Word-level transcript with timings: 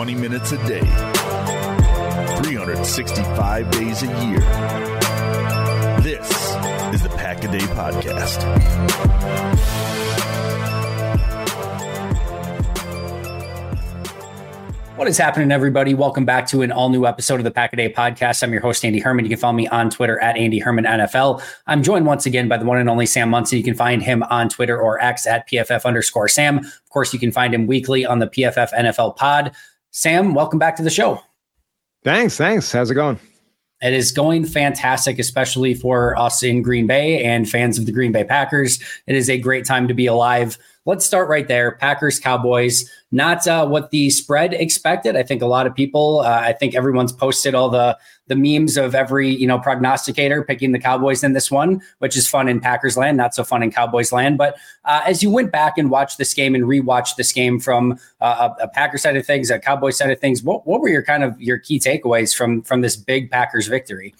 20 0.00 0.14
minutes 0.14 0.52
a 0.52 0.56
day, 0.66 0.80
365 2.40 3.70
days 3.70 4.02
a 4.02 4.06
year. 4.24 4.40
This 6.00 6.30
is 6.94 7.02
the 7.02 7.12
Pack 7.18 7.44
a 7.44 7.48
Day 7.48 7.58
Podcast. 7.58 8.40
What 14.96 15.06
is 15.06 15.18
happening, 15.18 15.50
everybody? 15.50 15.92
Welcome 15.94 16.24
back 16.24 16.46
to 16.48 16.62
an 16.62 16.72
all 16.72 16.88
new 16.88 17.06
episode 17.06 17.40
of 17.40 17.44
the 17.44 17.50
Pack 17.50 17.74
a 17.74 17.76
Day 17.76 17.92
podcast. 17.92 18.42
I'm 18.42 18.52
your 18.52 18.62
host, 18.62 18.84
Andy 18.84 19.00
Herman. 19.00 19.24
You 19.26 19.30
can 19.30 19.38
follow 19.38 19.54
me 19.54 19.66
on 19.68 19.90
Twitter 19.90 20.18
at 20.20 20.36
Andy 20.36 20.58
Herman 20.58 20.84
NFL. 20.84 21.42
I'm 21.66 21.82
joined 21.82 22.06
once 22.06 22.24
again 22.24 22.48
by 22.48 22.56
the 22.56 22.64
one 22.64 22.78
and 22.78 22.88
only 22.88 23.06
Sam 23.06 23.28
Monson. 23.28 23.58
You 23.58 23.64
can 23.64 23.74
find 23.74 24.02
him 24.02 24.22
on 24.24 24.48
Twitter 24.48 24.78
or 24.78 24.98
X 25.00 25.26
at 25.26 25.46
PFF 25.48 25.84
underscore 25.84 26.28
Sam. 26.28 26.58
Of 26.58 26.88
course, 26.88 27.12
you 27.12 27.18
can 27.18 27.32
find 27.32 27.54
him 27.54 27.66
weekly 27.66 28.06
on 28.06 28.18
the 28.18 28.26
PFF 28.26 28.72
NFL 28.72 29.16
pod. 29.16 29.52
Sam, 29.92 30.34
welcome 30.34 30.58
back 30.58 30.76
to 30.76 30.82
the 30.82 30.90
show. 30.90 31.20
Thanks. 32.04 32.36
Thanks. 32.36 32.70
How's 32.70 32.90
it 32.90 32.94
going? 32.94 33.18
It 33.82 33.92
is 33.92 34.12
going 34.12 34.44
fantastic, 34.44 35.18
especially 35.18 35.74
for 35.74 36.16
us 36.18 36.42
in 36.42 36.62
Green 36.62 36.86
Bay 36.86 37.24
and 37.24 37.48
fans 37.48 37.78
of 37.78 37.86
the 37.86 37.92
Green 37.92 38.12
Bay 38.12 38.24
Packers. 38.24 38.78
It 39.06 39.16
is 39.16 39.30
a 39.30 39.38
great 39.38 39.64
time 39.64 39.88
to 39.88 39.94
be 39.94 40.06
alive. 40.06 40.58
Let's 40.86 41.04
start 41.04 41.28
right 41.28 41.46
there. 41.46 41.72
Packers, 41.72 42.18
Cowboys, 42.18 42.90
not 43.12 43.46
uh, 43.46 43.66
what 43.66 43.90
the 43.90 44.08
spread 44.08 44.54
expected. 44.54 45.14
I 45.14 45.22
think 45.22 45.42
a 45.42 45.46
lot 45.46 45.66
of 45.66 45.74
people, 45.74 46.20
uh, 46.20 46.40
I 46.40 46.54
think 46.54 46.74
everyone's 46.74 47.12
posted 47.12 47.54
all 47.54 47.68
the 47.68 47.98
the 48.28 48.36
memes 48.36 48.78
of 48.78 48.94
every 48.94 49.28
you 49.28 49.46
know 49.46 49.58
prognosticator 49.58 50.42
picking 50.42 50.72
the 50.72 50.78
Cowboys 50.78 51.22
in 51.22 51.34
this 51.34 51.50
one, 51.50 51.82
which 51.98 52.16
is 52.16 52.26
fun 52.26 52.48
in 52.48 52.60
Packers 52.60 52.96
land, 52.96 53.18
not 53.18 53.34
so 53.34 53.44
fun 53.44 53.62
in 53.62 53.70
Cowboys 53.70 54.10
land. 54.10 54.38
But 54.38 54.56
uh, 54.86 55.02
as 55.04 55.22
you 55.22 55.30
went 55.30 55.52
back 55.52 55.76
and 55.76 55.90
watched 55.90 56.16
this 56.16 56.32
game 56.32 56.54
and 56.54 56.64
rewatched 56.64 57.16
this 57.16 57.30
game 57.30 57.60
from 57.60 57.98
uh, 58.22 58.48
a, 58.58 58.64
a 58.64 58.68
Packer 58.68 58.96
side 58.96 59.16
of 59.16 59.26
things, 59.26 59.50
a 59.50 59.58
Cowboy 59.58 59.90
side 59.90 60.10
of 60.10 60.18
things, 60.18 60.42
what, 60.42 60.66
what 60.66 60.80
were 60.80 60.88
your 60.88 61.02
kind 61.02 61.22
of 61.22 61.38
your 61.38 61.58
key 61.58 61.78
takeaways 61.78 62.34
from 62.34 62.62
from 62.62 62.80
this 62.80 62.96
big 62.96 63.30
Packers 63.30 63.66
victory? 63.66 64.14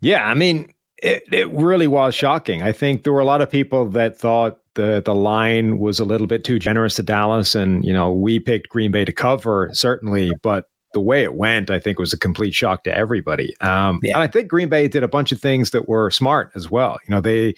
Yeah, 0.00 0.24
I 0.24 0.34
mean, 0.34 0.72
it, 1.02 1.24
it 1.32 1.50
really 1.50 1.88
was 1.88 2.14
shocking. 2.14 2.62
I 2.62 2.70
think 2.70 3.02
there 3.02 3.12
were 3.12 3.20
a 3.20 3.24
lot 3.24 3.40
of 3.40 3.50
people 3.50 3.88
that 3.90 4.16
thought 4.16 4.61
the 4.74 5.02
the 5.04 5.14
line 5.14 5.78
was 5.78 6.00
a 6.00 6.04
little 6.04 6.26
bit 6.26 6.44
too 6.44 6.58
generous 6.58 6.94
to 6.96 7.02
Dallas, 7.02 7.54
and 7.54 7.84
you 7.84 7.92
know 7.92 8.12
we 8.12 8.38
picked 8.38 8.68
Green 8.68 8.90
Bay 8.90 9.04
to 9.04 9.12
cover 9.12 9.70
certainly, 9.72 10.32
but 10.42 10.66
the 10.92 11.00
way 11.00 11.22
it 11.22 11.34
went, 11.34 11.70
I 11.70 11.78
think, 11.78 11.98
was 11.98 12.12
a 12.12 12.18
complete 12.18 12.54
shock 12.54 12.84
to 12.84 12.94
everybody. 12.94 13.56
Um, 13.60 14.00
yeah. 14.02 14.14
And 14.14 14.22
I 14.22 14.26
think 14.26 14.48
Green 14.48 14.68
Bay 14.68 14.88
did 14.88 15.02
a 15.02 15.08
bunch 15.08 15.32
of 15.32 15.40
things 15.40 15.70
that 15.70 15.88
were 15.88 16.10
smart 16.10 16.50
as 16.54 16.70
well. 16.70 16.98
You 17.06 17.14
know, 17.14 17.20
they 17.20 17.54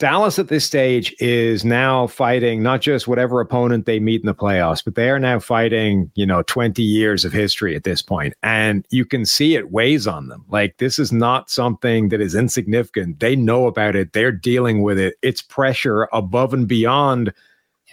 Dallas 0.00 0.38
at 0.38 0.48
this 0.48 0.64
stage 0.64 1.14
is 1.20 1.62
now 1.62 2.06
fighting 2.06 2.62
not 2.62 2.80
just 2.80 3.06
whatever 3.06 3.38
opponent 3.38 3.84
they 3.84 4.00
meet 4.00 4.22
in 4.22 4.26
the 4.26 4.34
playoffs, 4.34 4.82
but 4.82 4.94
they 4.94 5.10
are 5.10 5.18
now 5.18 5.38
fighting, 5.38 6.10
you 6.14 6.24
know, 6.24 6.42
20 6.42 6.82
years 6.82 7.26
of 7.26 7.34
history 7.34 7.76
at 7.76 7.84
this 7.84 8.00
point. 8.00 8.32
And 8.42 8.86
you 8.88 9.04
can 9.04 9.26
see 9.26 9.56
it 9.56 9.70
weighs 9.70 10.06
on 10.06 10.28
them. 10.28 10.46
Like 10.48 10.78
this 10.78 10.98
is 10.98 11.12
not 11.12 11.50
something 11.50 12.08
that 12.08 12.20
is 12.22 12.34
insignificant. 12.34 13.20
They 13.20 13.36
know 13.36 13.66
about 13.66 13.94
it, 13.94 14.14
they're 14.14 14.32
dealing 14.32 14.80
with 14.80 14.98
it. 14.98 15.16
It's 15.20 15.42
pressure 15.42 16.08
above 16.14 16.54
and 16.54 16.66
beyond 16.66 17.34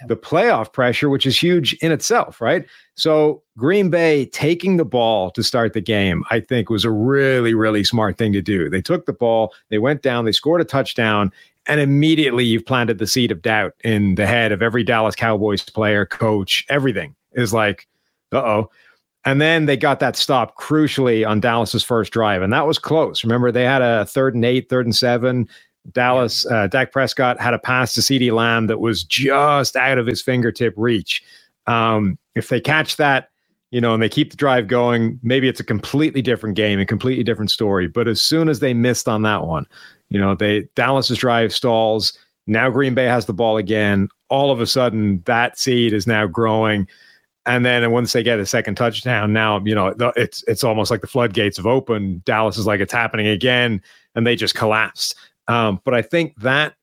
the 0.06 0.16
playoff 0.16 0.72
pressure, 0.72 1.10
which 1.10 1.26
is 1.26 1.38
huge 1.38 1.74
in 1.82 1.92
itself, 1.92 2.40
right? 2.40 2.66
So 2.96 3.42
Green 3.58 3.90
Bay 3.90 4.28
taking 4.28 4.78
the 4.78 4.86
ball 4.86 5.32
to 5.32 5.44
start 5.44 5.74
the 5.74 5.82
game, 5.82 6.24
I 6.30 6.40
think 6.40 6.70
was 6.70 6.86
a 6.86 6.92
really, 6.92 7.54
really 7.54 7.84
smart 7.84 8.18
thing 8.18 8.32
to 8.34 8.42
do. 8.42 8.70
They 8.70 8.82
took 8.82 9.08
the 9.08 9.14
ball, 9.14 9.54
they 9.70 9.80
went 9.80 10.04
down, 10.04 10.26
they 10.26 10.32
scored 10.32 10.62
a 10.62 10.66
touchdown, 10.66 11.32
and 11.68 11.80
immediately 11.80 12.44
you've 12.46 12.66
planted 12.66 12.98
the 12.98 13.08
seed 13.08 13.32
of 13.32 13.42
doubt 13.42 13.74
in 13.84 14.16
the 14.16 14.26
head 14.26 14.52
of 14.52 14.62
every 14.62 14.84
Dallas 14.84 15.16
Cowboys 15.16 15.64
player, 15.64 16.06
coach, 16.06 16.66
everything 16.70 17.16
is 17.34 17.54
like, 17.54 17.88
uh 18.34 18.38
oh. 18.38 18.72
And 19.26 19.42
then 19.42 19.66
they 19.66 19.76
got 19.76 20.00
that 20.00 20.16
stop 20.16 20.58
crucially 20.58 21.28
on 21.28 21.42
Dallas's 21.42 21.84
first 21.84 22.14
drive, 22.14 22.42
and 22.42 22.54
that 22.54 22.66
was 22.66 22.80
close. 22.80 23.24
Remember, 23.26 23.52
they 23.52 23.66
had 23.66 23.82
a 23.82 24.06
third 24.06 24.36
and 24.36 24.46
eight, 24.46 24.70
third 24.70 24.86
and 24.86 24.96
seven. 24.96 25.50
Dallas, 25.92 26.46
uh, 26.46 26.68
Dak 26.68 26.92
Prescott 26.92 27.40
had 27.40 27.54
a 27.54 27.60
pass 27.60 27.94
to 27.96 28.02
CeeDee 28.02 28.32
Lamb 28.32 28.68
that 28.68 28.80
was 28.80 29.04
just 29.04 29.76
out 29.76 29.98
of 29.98 30.08
his 30.08 30.22
fingertip 30.22 30.74
reach. 30.78 31.24
Um, 31.66 32.18
if 32.36 32.50
they 32.50 32.62
catch 32.62 32.98
that, 32.98 33.30
you 33.72 33.82
know, 33.82 33.94
and 33.94 34.02
they 34.02 34.10
keep 34.10 34.32
the 34.32 34.38
drive 34.38 34.68
going, 34.68 35.20
maybe 35.24 35.48
it's 35.48 35.60
a 35.60 35.66
completely 35.66 36.22
different 36.22 36.56
game, 36.56 36.80
a 36.80 36.86
completely 36.86 37.24
different 37.24 37.52
story. 37.52 37.88
But 37.88 38.08
as 38.08 38.22
soon 38.22 38.48
as 38.50 38.60
they 38.60 38.74
missed 38.74 39.08
on 39.08 39.24
that 39.24 39.46
one, 39.46 39.66
you 40.10 40.20
know, 40.20 40.36
they 40.36 40.68
Dallas's 40.76 41.18
drive 41.18 41.54
stalls. 41.54 42.18
Now 42.48 42.70
Green 42.70 42.96
Bay 42.96 43.06
has 43.06 43.26
the 43.26 43.34
ball 43.34 43.58
again. 43.58 44.08
All 44.30 44.52
of 44.52 44.62
a 44.62 44.68
sudden, 44.68 45.22
that 45.26 45.60
seed 45.60 45.94
is 45.94 46.08
now 46.08 46.28
growing. 46.28 46.88
And 47.46 47.66
then 47.66 47.90
once 47.92 48.14
they 48.14 48.24
get 48.24 48.40
a 48.40 48.46
second 48.46 48.76
touchdown, 48.76 49.34
now 49.34 49.62
you 49.64 49.76
know 49.76 49.94
it's 50.16 50.44
it's 50.48 50.64
almost 50.64 50.92
like 50.92 51.02
the 51.02 51.08
floodgates 51.08 51.58
have 51.58 51.66
opened. 51.66 52.24
Dallas 52.26 52.58
is 52.58 52.66
like 52.66 52.80
it's 52.80 52.94
happening 52.94 53.28
again, 53.28 53.82
and 54.16 54.26
they 54.26 54.36
just 54.36 54.56
collapsed. 54.56 55.16
Um, 55.48 55.82
but 55.86 55.94
I 55.94 56.02
think 56.02 56.36
that 56.42 56.76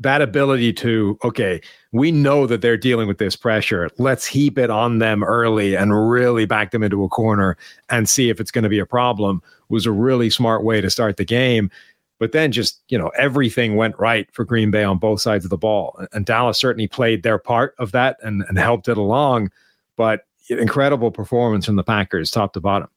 that 0.00 0.22
ability 0.22 0.72
to 0.72 1.18
okay, 1.22 1.60
we 1.92 2.10
know 2.10 2.46
that 2.46 2.62
they're 2.62 2.76
dealing 2.76 3.06
with 3.06 3.18
this 3.18 3.36
pressure. 3.36 3.88
Let's 3.98 4.26
heap 4.26 4.58
it 4.58 4.70
on 4.70 4.98
them 4.98 5.22
early 5.22 5.76
and 5.76 6.10
really 6.10 6.46
back 6.46 6.70
them 6.70 6.82
into 6.82 7.04
a 7.04 7.08
corner 7.08 7.56
and 7.88 8.08
see 8.08 8.30
if 8.30 8.40
it's 8.40 8.50
going 8.50 8.64
to 8.64 8.68
be 8.68 8.78
a 8.78 8.86
problem. 8.86 9.42
Was 9.68 9.86
a 9.86 9.92
really 9.92 10.30
smart 10.30 10.64
way 10.64 10.80
to 10.80 10.90
start 10.90 11.16
the 11.16 11.24
game. 11.24 11.70
But 12.18 12.32
then 12.32 12.52
just, 12.52 12.82
you 12.88 12.98
know, 12.98 13.08
everything 13.16 13.76
went 13.76 13.98
right 13.98 14.28
for 14.32 14.44
Green 14.44 14.70
Bay 14.70 14.84
on 14.84 14.98
both 14.98 15.22
sides 15.22 15.44
of 15.44 15.50
the 15.50 15.56
ball. 15.56 15.98
And 16.12 16.26
Dallas 16.26 16.58
certainly 16.58 16.86
played 16.86 17.22
their 17.22 17.38
part 17.38 17.74
of 17.78 17.92
that 17.92 18.18
and, 18.22 18.44
and 18.46 18.58
helped 18.58 18.88
it 18.88 18.98
along. 18.98 19.50
But 19.96 20.26
incredible 20.50 21.10
performance 21.10 21.64
from 21.64 21.76
the 21.76 21.84
Packers, 21.84 22.30
top 22.30 22.52
to 22.52 22.60
bottom. 22.60 22.88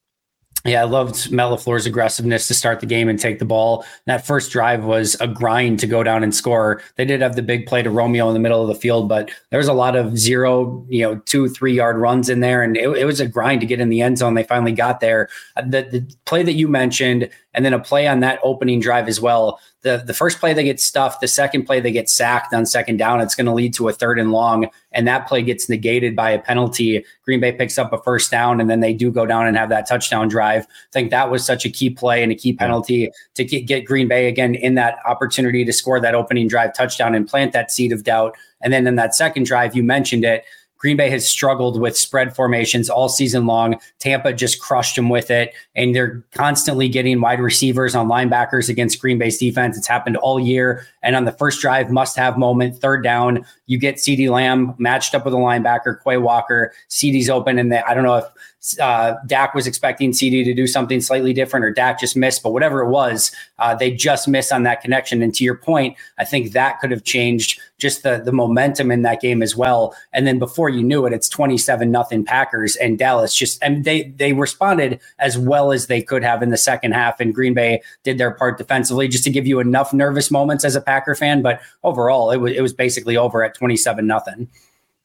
Yeah, 0.65 0.81
I 0.81 0.85
loved 0.85 1.29
Matt 1.29 1.51
LaFleur's 1.51 1.85
aggressiveness 1.85 2.47
to 2.47 2.53
start 2.53 2.79
the 2.79 2.85
game 2.85 3.09
and 3.09 3.19
take 3.19 3.39
the 3.39 3.45
ball. 3.45 3.85
That 4.05 4.25
first 4.25 4.49
drive 4.49 4.85
was 4.85 5.17
a 5.19 5.27
grind 5.27 5.79
to 5.79 5.87
go 5.87 6.03
down 6.03 6.23
and 6.23 6.33
score. 6.33 6.81
They 6.95 7.03
did 7.03 7.19
have 7.19 7.35
the 7.35 7.41
big 7.41 7.65
play 7.65 7.81
to 7.81 7.89
Romeo 7.89 8.29
in 8.29 8.33
the 8.33 8.39
middle 8.39 8.61
of 8.61 8.69
the 8.69 8.75
field, 8.75 9.09
but 9.09 9.29
there 9.49 9.57
was 9.57 9.67
a 9.67 9.73
lot 9.73 9.97
of 9.97 10.17
zero, 10.17 10.85
you 10.87 11.01
know, 11.01 11.17
two, 11.25 11.49
three 11.49 11.73
yard 11.73 11.97
runs 11.97 12.29
in 12.29 12.39
there. 12.39 12.63
And 12.63 12.77
it, 12.77 12.87
it 12.95 13.03
was 13.03 13.19
a 13.19 13.27
grind 13.27 13.59
to 13.59 13.67
get 13.67 13.81
in 13.81 13.89
the 13.89 14.01
end 14.01 14.19
zone. 14.19 14.35
They 14.35 14.43
finally 14.43 14.71
got 14.71 15.01
there. 15.01 15.27
Uh, 15.57 15.63
the, 15.63 15.81
the 15.81 16.15
play 16.23 16.43
that 16.43 16.53
you 16.53 16.69
mentioned, 16.69 17.29
and 17.53 17.63
then 17.63 17.73
a 17.73 17.79
play 17.79 18.07
on 18.07 18.19
that 18.21 18.39
opening 18.43 18.79
drive 18.79 19.07
as 19.07 19.21
well. 19.21 19.59
The 19.81 20.01
the 20.05 20.13
first 20.13 20.39
play 20.39 20.53
they 20.53 20.63
get 20.63 20.79
stuffed, 20.79 21.21
the 21.21 21.27
second 21.27 21.63
play 21.65 21.79
they 21.79 21.91
get 21.91 22.09
sacked 22.09 22.53
on 22.53 22.65
second 22.65 22.97
down. 22.97 23.21
It's 23.21 23.35
going 23.35 23.45
to 23.45 23.53
lead 23.53 23.73
to 23.75 23.89
a 23.89 23.93
third 23.93 24.17
and 24.17 24.31
long, 24.31 24.69
and 24.91 25.07
that 25.07 25.27
play 25.27 25.41
gets 25.41 25.69
negated 25.69 26.15
by 26.15 26.31
a 26.31 26.39
penalty. 26.39 27.03
Green 27.25 27.39
Bay 27.39 27.51
picks 27.51 27.77
up 27.77 27.91
a 27.93 27.97
first 28.01 28.31
down, 28.31 28.61
and 28.61 28.69
then 28.69 28.79
they 28.79 28.93
do 28.93 29.11
go 29.11 29.25
down 29.25 29.45
and 29.45 29.57
have 29.57 29.69
that 29.69 29.87
touchdown 29.87 30.27
drive. 30.27 30.63
I 30.63 30.91
think 30.93 31.11
that 31.11 31.29
was 31.29 31.45
such 31.45 31.65
a 31.65 31.69
key 31.69 31.89
play 31.89 32.23
and 32.23 32.31
a 32.31 32.35
key 32.35 32.53
penalty 32.53 33.11
to 33.35 33.43
get, 33.43 33.61
get 33.61 33.85
Green 33.85 34.07
Bay 34.07 34.27
again 34.27 34.55
in 34.55 34.75
that 34.75 34.99
opportunity 35.05 35.65
to 35.65 35.73
score 35.73 35.99
that 35.99 36.15
opening 36.15 36.47
drive 36.47 36.73
touchdown 36.73 37.13
and 37.13 37.27
plant 37.27 37.53
that 37.53 37.71
seed 37.71 37.91
of 37.91 38.03
doubt. 38.03 38.35
And 38.61 38.71
then 38.71 38.87
in 38.87 38.95
that 38.95 39.13
second 39.13 39.45
drive, 39.45 39.75
you 39.75 39.83
mentioned 39.83 40.23
it 40.23 40.45
Green 40.83 40.97
Bay 40.97 41.09
has 41.09 41.25
struggled 41.25 41.79
with 41.79 41.95
spread 41.95 42.35
formations 42.35 42.89
all 42.89 43.07
season 43.07 43.45
long. 43.45 43.79
Tampa 43.99 44.33
just 44.33 44.59
crushed 44.59 44.97
them 44.97 45.07
with 45.07 45.31
it, 45.31 45.53
and 45.77 45.95
they're 45.95 46.21
constantly 46.33 46.89
getting 46.89 47.21
wide 47.21 47.39
receivers 47.39 47.95
on 47.95 48.09
linebackers 48.09 48.67
against 48.67 48.99
Green 48.99 49.17
Bay's 49.17 49.37
defense. 49.37 49.77
It's 49.77 49.87
happened 49.87 50.17
all 50.17 50.41
year. 50.41 50.85
And 51.01 51.15
on 51.15 51.23
the 51.23 51.31
first 51.31 51.61
drive, 51.61 51.89
must 51.89 52.17
have 52.17 52.37
moment, 52.37 52.79
third 52.79 53.01
down, 53.01 53.45
you 53.65 53.77
get 53.77 53.95
CeeDee 53.95 54.29
Lamb 54.29 54.75
matched 54.77 55.15
up 55.15 55.25
with 55.25 55.33
a 55.33 55.37
linebacker, 55.37 55.97
Quay 56.03 56.17
Walker. 56.17 56.73
CeeDee's 56.89 57.29
open, 57.29 57.57
and 57.59 57.71
they, 57.71 57.81
I 57.81 57.93
don't 57.93 58.03
know 58.03 58.17
if 58.17 58.79
uh, 58.79 59.15
Dak 59.25 59.53
was 59.53 59.67
expecting 59.67 60.11
CeeDee 60.11 60.43
to 60.45 60.53
do 60.53 60.67
something 60.67 61.01
slightly 61.01 61.33
different, 61.33 61.65
or 61.65 61.71
Dak 61.71 61.99
just 61.99 62.15
missed. 62.15 62.43
But 62.43 62.51
whatever 62.51 62.81
it 62.81 62.89
was, 62.89 63.31
uh, 63.59 63.75
they 63.75 63.91
just 63.91 64.27
missed 64.27 64.51
on 64.51 64.63
that 64.63 64.81
connection. 64.81 65.21
And 65.21 65.33
to 65.35 65.43
your 65.43 65.55
point, 65.55 65.97
I 66.17 66.25
think 66.25 66.53
that 66.53 66.79
could 66.79 66.91
have 66.91 67.03
changed 67.03 67.59
just 67.77 68.03
the 68.03 68.21
the 68.23 68.31
momentum 68.31 68.91
in 68.91 69.01
that 69.01 69.19
game 69.21 69.43
as 69.43 69.55
well. 69.55 69.93
And 70.13 70.25
then 70.25 70.39
before 70.39 70.69
you 70.69 70.81
knew 70.81 71.05
it, 71.05 71.13
it's 71.13 71.27
twenty 71.27 71.57
seven 71.57 71.91
nothing 71.91 72.23
Packers 72.23 72.75
and 72.77 72.97
Dallas 72.97 73.35
just 73.35 73.61
and 73.61 73.83
they 73.83 74.03
they 74.17 74.31
responded 74.33 74.99
as 75.19 75.37
well 75.37 75.71
as 75.73 75.87
they 75.87 76.01
could 76.01 76.23
have 76.23 76.41
in 76.41 76.49
the 76.49 76.57
second 76.57 76.93
half. 76.93 77.19
And 77.19 77.35
Green 77.35 77.53
Bay 77.53 77.81
did 78.03 78.17
their 78.17 78.31
part 78.31 78.57
defensively 78.57 79.09
just 79.09 79.25
to 79.25 79.29
give 79.29 79.45
you 79.45 79.59
enough 79.59 79.93
nervous 79.93 80.31
moments 80.31 80.63
as 80.63 80.75
a 80.75 80.81
Packer 80.81 81.15
fan. 81.15 81.41
But 81.41 81.61
overall, 81.83 82.31
it 82.31 82.37
was 82.37 82.53
it 82.53 82.61
was 82.61 82.73
basically 82.73 83.17
over 83.17 83.43
at 83.43 83.53
twenty 83.63 83.77
seven 83.77 84.05
nothing. 84.05 84.49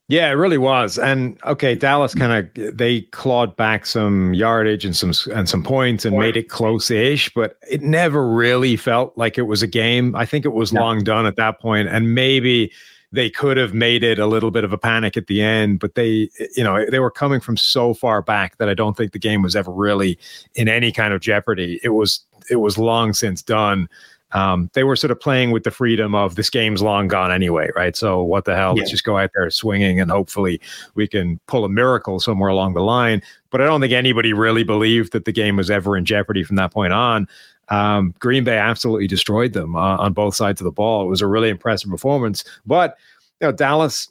Yeah, 0.08 0.30
it 0.30 0.32
really 0.32 0.58
was. 0.58 0.98
And 0.98 1.38
okay, 1.44 1.74
Dallas 1.74 2.12
kind 2.14 2.32
of 2.32 2.76
they 2.76 3.02
clawed 3.02 3.56
back 3.56 3.86
some 3.86 4.34
yardage 4.34 4.84
and 4.84 4.96
some 4.96 5.12
and 5.32 5.48
some 5.48 5.62
points 5.62 6.04
and 6.04 6.16
made 6.16 6.36
it 6.36 6.48
close-ish, 6.48 7.32
but 7.34 7.58
it 7.70 7.82
never 7.82 8.26
really 8.26 8.76
felt 8.76 9.16
like 9.16 9.36
it 9.36 9.42
was 9.42 9.62
a 9.62 9.66
game. 9.66 10.16
I 10.16 10.24
think 10.24 10.44
it 10.44 10.54
was 10.54 10.72
no. 10.72 10.80
long 10.80 11.04
done 11.04 11.26
at 11.26 11.36
that 11.36 11.60
point, 11.60 11.88
and 11.88 12.14
maybe 12.14 12.72
they 13.12 13.30
could 13.30 13.58
have 13.58 13.74
made 13.74 14.02
it 14.02 14.18
a 14.18 14.26
little 14.26 14.50
bit 14.50 14.64
of 14.64 14.72
a 14.72 14.78
panic 14.78 15.16
at 15.16 15.28
the 15.28 15.42
end, 15.42 15.78
but 15.78 15.94
they, 15.94 16.28
you 16.56 16.64
know, 16.64 16.84
they 16.90 16.98
were 16.98 17.10
coming 17.10 17.40
from 17.40 17.56
so 17.56 17.94
far 17.94 18.20
back 18.20 18.58
that 18.58 18.68
I 18.68 18.74
don't 18.74 18.96
think 18.96 19.12
the 19.12 19.18
game 19.18 19.42
was 19.42 19.54
ever 19.54 19.70
really 19.70 20.18
in 20.54 20.68
any 20.68 20.90
kind 20.90 21.14
of 21.14 21.20
jeopardy. 21.20 21.80
It 21.84 21.90
was 21.90 22.20
it 22.50 22.56
was 22.56 22.78
long 22.78 23.12
since 23.12 23.42
done. 23.42 23.88
Um, 24.32 24.70
they 24.74 24.84
were 24.84 24.96
sort 24.96 25.10
of 25.10 25.20
playing 25.20 25.50
with 25.52 25.64
the 25.64 25.70
freedom 25.70 26.14
of 26.14 26.34
this 26.34 26.50
game's 26.50 26.82
long 26.82 27.08
gone 27.08 27.32
anyway, 27.32 27.70
right? 27.74 27.96
So 27.96 28.22
what 28.22 28.44
the 28.44 28.54
hell? 28.54 28.74
Yeah. 28.76 28.80
Let's 28.80 28.90
just 28.90 29.04
go 29.04 29.16
out 29.16 29.30
there 29.34 29.48
swinging 29.50 30.00
and 30.00 30.10
hopefully 30.10 30.60
we 30.94 31.08
can 31.08 31.40
pull 31.46 31.64
a 31.64 31.68
miracle 31.68 32.20
somewhere 32.20 32.50
along 32.50 32.74
the 32.74 32.82
line. 32.82 33.22
But 33.50 33.62
I 33.62 33.64
don't 33.64 33.80
think 33.80 33.92
anybody 33.92 34.32
really 34.32 34.64
believed 34.64 35.12
that 35.12 35.24
the 35.24 35.32
game 35.32 35.56
was 35.56 35.70
ever 35.70 35.96
in 35.96 36.04
jeopardy 36.04 36.44
from 36.44 36.56
that 36.56 36.72
point 36.72 36.92
on. 36.92 37.26
Um, 37.70 38.14
Green 38.18 38.44
Bay 38.44 38.58
absolutely 38.58 39.06
destroyed 39.06 39.52
them 39.52 39.76
uh, 39.76 39.96
on 39.96 40.12
both 40.12 40.34
sides 40.34 40.60
of 40.60 40.64
the 40.64 40.72
ball. 40.72 41.04
It 41.04 41.08
was 41.08 41.22
a 41.22 41.26
really 41.26 41.48
impressive 41.48 41.90
performance. 41.90 42.44
But 42.66 42.96
you 43.40 43.46
know, 43.46 43.52
Dallas 43.52 44.10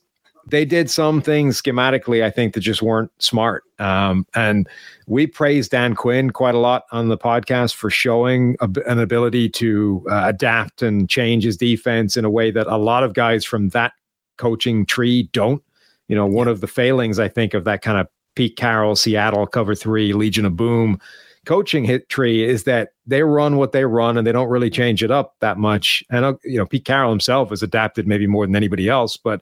they 0.50 0.64
did 0.64 0.90
some 0.90 1.22
things 1.22 1.62
schematically, 1.62 2.24
I 2.24 2.30
think, 2.30 2.54
that 2.54 2.62
just 2.62 2.82
weren't 2.82 3.12
smart. 3.20 3.64
Um, 3.80 4.26
and 4.34 4.68
we 5.06 5.28
praised 5.28 5.72
Dan 5.72 5.94
Quinn 5.94 6.32
quite 6.32 6.56
a 6.56 6.60
lot 6.60 6.86
on 6.92 7.10
the 7.10 7.18
podcast 7.18 7.76
for 7.76 7.90
showing 7.90 8.56
a, 8.62 8.70
an 8.88 9.00
ability 9.00 9.50
to 9.50 10.06
uh, 10.10 10.24
adapt 10.26 10.82
and 10.82 11.10
change 11.10 11.44
his 11.44 11.58
defense 11.58 12.16
in 12.16 12.24
a 12.24 12.30
way 12.30 12.50
that 12.52 12.68
a 12.68 12.78
lot 12.78 13.04
of 13.04 13.14
guys 13.14 13.44
from 13.44 13.70
that 13.70 13.94
coaching 14.38 14.86
tree 14.86 15.30
don't. 15.34 15.62
You 16.08 16.16
know, 16.16 16.26
one 16.26 16.48
of 16.48 16.62
the 16.62 16.68
failings, 16.68 17.20
I 17.20 17.28
think, 17.28 17.54
of 17.54 17.66
that 17.66 17.82
kind 17.82 18.00
of 18.00 18.08
Pete 18.36 18.56
Carroll, 18.56 18.96
Seattle 18.96 19.48
cover 19.48 19.76
three, 19.76 20.14
Legion 20.14 20.46
of 20.46 20.56
Boom 20.56 21.00
coaching 21.48 21.86
hit 21.86 22.10
tree 22.10 22.44
is 22.44 22.66
that 22.66 22.90
they 23.08 23.24
run 23.24 23.56
what 23.56 23.72
they 23.72 23.86
run 23.86 24.18
and 24.18 24.28
they 24.28 24.34
don't 24.34 24.50
really 24.50 24.70
change 24.70 25.02
it 25.02 25.10
up 25.10 25.36
that 25.40 25.58
much. 25.58 26.04
And 26.10 26.26
uh, 26.26 26.34
you 26.44 26.58
know, 26.58 26.66
Pete 26.66 26.84
Carroll 26.84 27.10
himself 27.10 27.52
has 27.52 27.64
adapted 27.64 28.06
maybe 28.06 28.28
more 28.28 28.46
than 28.46 28.56
anybody 28.56 28.90
else, 28.90 29.16
but 29.16 29.42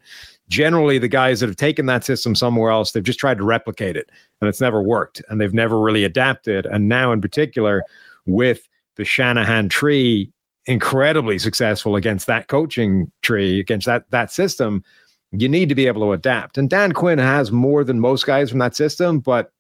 generally 0.50 0.98
the 0.98 1.08
guys 1.08 1.40
that 1.40 1.50
have 1.50 1.56
taken 1.56 1.86
that 1.88 2.04
system 2.04 2.36
somewhere 2.36 2.72
else, 2.72 2.92
they've 2.92 3.04
just 3.04 3.20
tried 3.20 3.38
to 3.38 3.44
replicate 3.44 3.96
it 3.96 4.10
and 4.42 4.48
it's 4.48 4.62
never 4.62 4.82
worked 4.82 5.22
and 5.30 5.40
they've 5.40 5.54
never 5.54 5.80
really 5.80 6.04
adapted. 6.04 6.66
And 6.66 6.88
now, 6.88 7.12
in 7.12 7.22
particular, 7.22 7.84
with 8.26 8.68
the 8.96 9.06
Shanahan 9.06 9.70
tree 9.70 10.32
incredibly 10.68 11.38
successful 11.38 11.96
against 11.96 12.28
that 12.28 12.48
coaching 12.48 13.12
tree, 13.22 13.60
against 13.60 13.86
that 13.86 14.10
that 14.12 14.32
system, 14.32 14.84
you 15.32 15.50
need 15.50 15.70
to 15.70 15.76
be 15.76 15.88
able 15.88 16.02
to 16.02 16.12
adapt. 16.12 16.58
And 16.58 16.70
Dan 16.70 16.92
Quinn 16.92 17.20
has 17.20 17.52
more 17.52 17.84
than 17.84 18.00
most 18.00 18.26
guys 18.26 18.50
from 18.50 18.60
that 18.60 18.76
system, 18.76 19.20
but 19.20 19.52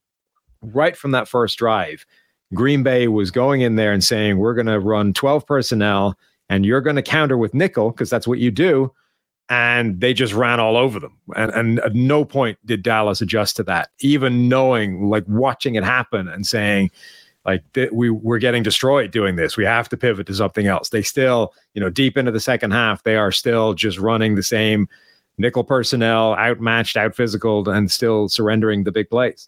right 0.61 0.95
from 0.95 1.11
that 1.11 1.27
first 1.27 1.57
drive, 1.57 2.05
Green 2.53 2.83
Bay 2.83 3.07
was 3.07 3.31
going 3.31 3.61
in 3.61 3.75
there 3.75 3.91
and 3.91 4.03
saying, 4.03 4.37
We're 4.37 4.53
going 4.53 4.67
to 4.67 4.79
run 4.79 5.13
12 5.13 5.45
personnel 5.45 6.17
and 6.49 6.65
you're 6.65 6.81
going 6.81 6.95
to 6.95 7.01
counter 7.01 7.37
with 7.37 7.53
nickel 7.53 7.89
because 7.89 8.09
that's 8.09 8.27
what 8.27 8.39
you 8.39 8.51
do 8.51 8.91
and 9.49 9.99
they 10.01 10.13
just 10.13 10.33
ran 10.33 10.59
all 10.59 10.77
over 10.77 10.99
them. 10.99 11.17
And, 11.35 11.51
and 11.51 11.79
at 11.79 11.93
no 11.93 12.25
point 12.25 12.57
did 12.65 12.81
Dallas 12.81 13.21
adjust 13.21 13.55
to 13.57 13.63
that, 13.63 13.89
even 13.99 14.49
knowing, 14.49 15.09
like 15.09 15.23
watching 15.27 15.75
it 15.75 15.83
happen 15.83 16.27
and 16.27 16.45
saying, 16.45 16.91
like 17.45 17.61
th- 17.73 17.91
we 17.91 18.09
we're 18.09 18.39
getting 18.39 18.63
destroyed 18.63 19.11
doing 19.11 19.35
this. 19.35 19.55
We 19.55 19.65
have 19.65 19.87
to 19.89 19.97
pivot 19.97 20.25
to 20.27 20.33
something 20.33 20.65
else. 20.65 20.89
They 20.89 21.03
still, 21.03 21.53
you 21.75 21.81
know, 21.81 21.91
deep 21.91 22.17
into 22.17 22.31
the 22.31 22.39
second 22.39 22.71
half, 22.71 23.03
they 23.03 23.17
are 23.17 23.31
still 23.31 23.75
just 23.75 23.99
running 23.99 24.35
the 24.35 24.43
same 24.43 24.87
nickel 25.37 25.63
personnel, 25.63 26.35
outmatched, 26.35 26.97
out 26.97 27.15
physical, 27.15 27.69
and 27.69 27.91
still 27.91 28.29
surrendering 28.29 28.83
the 28.83 28.91
big 28.91 29.09
plays. 29.09 29.47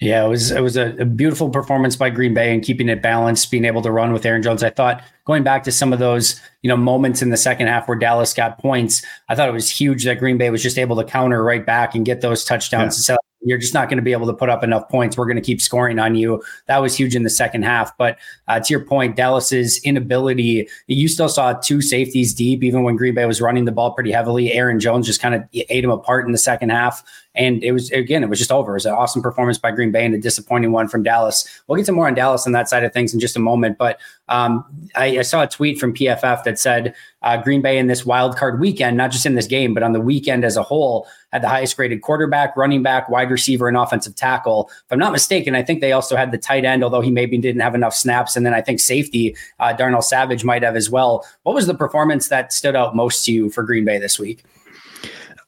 Yeah, 0.00 0.24
it 0.24 0.28
was 0.28 0.52
it 0.52 0.60
was 0.60 0.76
a, 0.76 0.94
a, 0.98 1.04
beautiful 1.04 1.50
performance 1.50 1.96
by 1.96 2.08
Green 2.10 2.32
Bay 2.32 2.54
and 2.54 2.62
keeping 2.62 2.88
it 2.88 3.02
balanced, 3.02 3.50
being 3.50 3.64
able 3.64 3.82
to 3.82 3.90
run 3.90 4.12
with 4.12 4.24
Aaron 4.24 4.42
Jones. 4.42 4.62
I 4.62 4.70
thought 4.70 5.02
going 5.24 5.42
back 5.42 5.64
to 5.64 5.72
some 5.72 5.92
of 5.92 5.98
those 5.98 6.40
you 6.62 6.68
know 6.68 6.76
moments 6.76 7.20
in 7.20 7.30
the 7.30 7.36
second 7.36 7.66
half 7.66 7.88
where 7.88 7.98
Dallas 7.98 8.32
got 8.32 8.58
points, 8.58 9.04
I 9.28 9.34
thought 9.34 9.48
it 9.48 9.52
was 9.52 9.68
huge 9.68 10.04
that 10.04 10.20
Green 10.20 10.38
Bay 10.38 10.50
was 10.50 10.62
just 10.62 10.78
able 10.78 10.94
to 10.96 11.04
counter 11.04 11.42
right 11.42 11.66
back 11.66 11.96
and 11.96 12.06
get 12.06 12.20
those 12.20 12.44
touchdowns. 12.44 13.08
Yeah 13.08 13.16
you're 13.42 13.58
just 13.58 13.74
not 13.74 13.88
going 13.88 13.98
to 13.98 14.02
be 14.02 14.12
able 14.12 14.26
to 14.26 14.32
put 14.32 14.48
up 14.48 14.64
enough 14.64 14.88
points. 14.88 15.16
We're 15.16 15.26
going 15.26 15.36
to 15.36 15.42
keep 15.42 15.60
scoring 15.60 15.98
on 15.98 16.14
you. 16.14 16.42
That 16.66 16.78
was 16.78 16.96
huge 16.96 17.14
in 17.14 17.22
the 17.22 17.30
second 17.30 17.62
half. 17.62 17.96
But 17.96 18.18
uh, 18.48 18.60
to 18.60 18.72
your 18.72 18.84
point, 18.84 19.16
Dallas's 19.16 19.80
inability, 19.84 20.68
you 20.86 21.08
still 21.08 21.28
saw 21.28 21.52
two 21.52 21.80
safeties 21.80 22.34
deep, 22.34 22.64
even 22.64 22.82
when 22.82 22.96
Green 22.96 23.14
Bay 23.14 23.26
was 23.26 23.40
running 23.40 23.64
the 23.64 23.72
ball 23.72 23.92
pretty 23.92 24.10
heavily. 24.10 24.52
Aaron 24.52 24.80
Jones 24.80 25.06
just 25.06 25.22
kind 25.22 25.34
of 25.34 25.42
ate 25.52 25.84
him 25.84 25.90
apart 25.90 26.26
in 26.26 26.32
the 26.32 26.38
second 26.38 26.70
half. 26.70 27.02
And 27.38 27.62
it 27.62 27.70
was, 27.70 27.90
again, 27.92 28.24
it 28.24 28.28
was 28.28 28.38
just 28.38 28.50
over. 28.50 28.72
It 28.72 28.74
was 28.74 28.86
an 28.86 28.94
awesome 28.94 29.22
performance 29.22 29.58
by 29.58 29.70
Green 29.70 29.92
Bay 29.92 30.04
and 30.04 30.12
a 30.12 30.18
disappointing 30.18 30.72
one 30.72 30.88
from 30.88 31.04
Dallas. 31.04 31.48
We'll 31.66 31.76
get 31.76 31.86
to 31.86 31.92
more 31.92 32.08
on 32.08 32.14
Dallas 32.14 32.46
on 32.46 32.52
that 32.52 32.68
side 32.68 32.82
of 32.82 32.92
things 32.92 33.14
in 33.14 33.20
just 33.20 33.36
a 33.36 33.40
moment. 33.40 33.78
But 33.78 34.00
um, 34.28 34.64
I, 34.96 35.18
I, 35.18 35.22
saw 35.22 35.42
a 35.44 35.46
tweet 35.46 35.78
from 35.78 35.94
PFF 35.94 36.42
that 36.42 36.58
said 36.58 36.94
uh, 37.22 37.40
Green 37.40 37.62
Bay 37.62 37.78
in 37.78 37.86
this 37.86 38.04
wild 38.04 38.36
card 38.36 38.58
weekend, 38.58 38.96
not 38.96 39.12
just 39.12 39.24
in 39.24 39.36
this 39.36 39.46
game, 39.46 39.72
but 39.72 39.84
on 39.84 39.92
the 39.92 40.00
weekend 40.00 40.44
as 40.44 40.56
a 40.56 40.62
whole, 40.62 41.06
had 41.32 41.42
the 41.42 41.48
highest 41.48 41.76
graded 41.76 42.02
quarterback, 42.02 42.56
running 42.56 42.82
back, 42.82 43.08
wide 43.08 43.30
receiver, 43.30 43.68
and 43.68 43.76
offensive 43.76 44.16
tackle. 44.16 44.68
If 44.84 44.92
I'm 44.92 44.98
not 44.98 45.12
mistaken, 45.12 45.54
I 45.54 45.62
think 45.62 45.80
they 45.80 45.92
also 45.92 46.16
had 46.16 46.32
the 46.32 46.38
tight 46.38 46.64
end, 46.64 46.82
although 46.82 47.00
he 47.00 47.10
maybe 47.10 47.38
didn't 47.38 47.62
have 47.62 47.76
enough 47.76 47.94
snaps. 47.94 48.36
And 48.36 48.44
then 48.44 48.52
I 48.52 48.60
think 48.60 48.80
safety, 48.80 49.36
uh, 49.60 49.72
Darnell 49.72 50.02
Savage 50.02 50.44
might 50.44 50.64
have 50.64 50.76
as 50.76 50.90
well. 50.90 51.24
What 51.44 51.54
was 51.54 51.68
the 51.68 51.74
performance 51.74 52.28
that 52.28 52.52
stood 52.52 52.74
out 52.74 52.96
most 52.96 53.24
to 53.26 53.32
you 53.32 53.48
for 53.48 53.62
Green 53.62 53.84
Bay 53.84 53.98
this 53.98 54.18
week? 54.18 54.44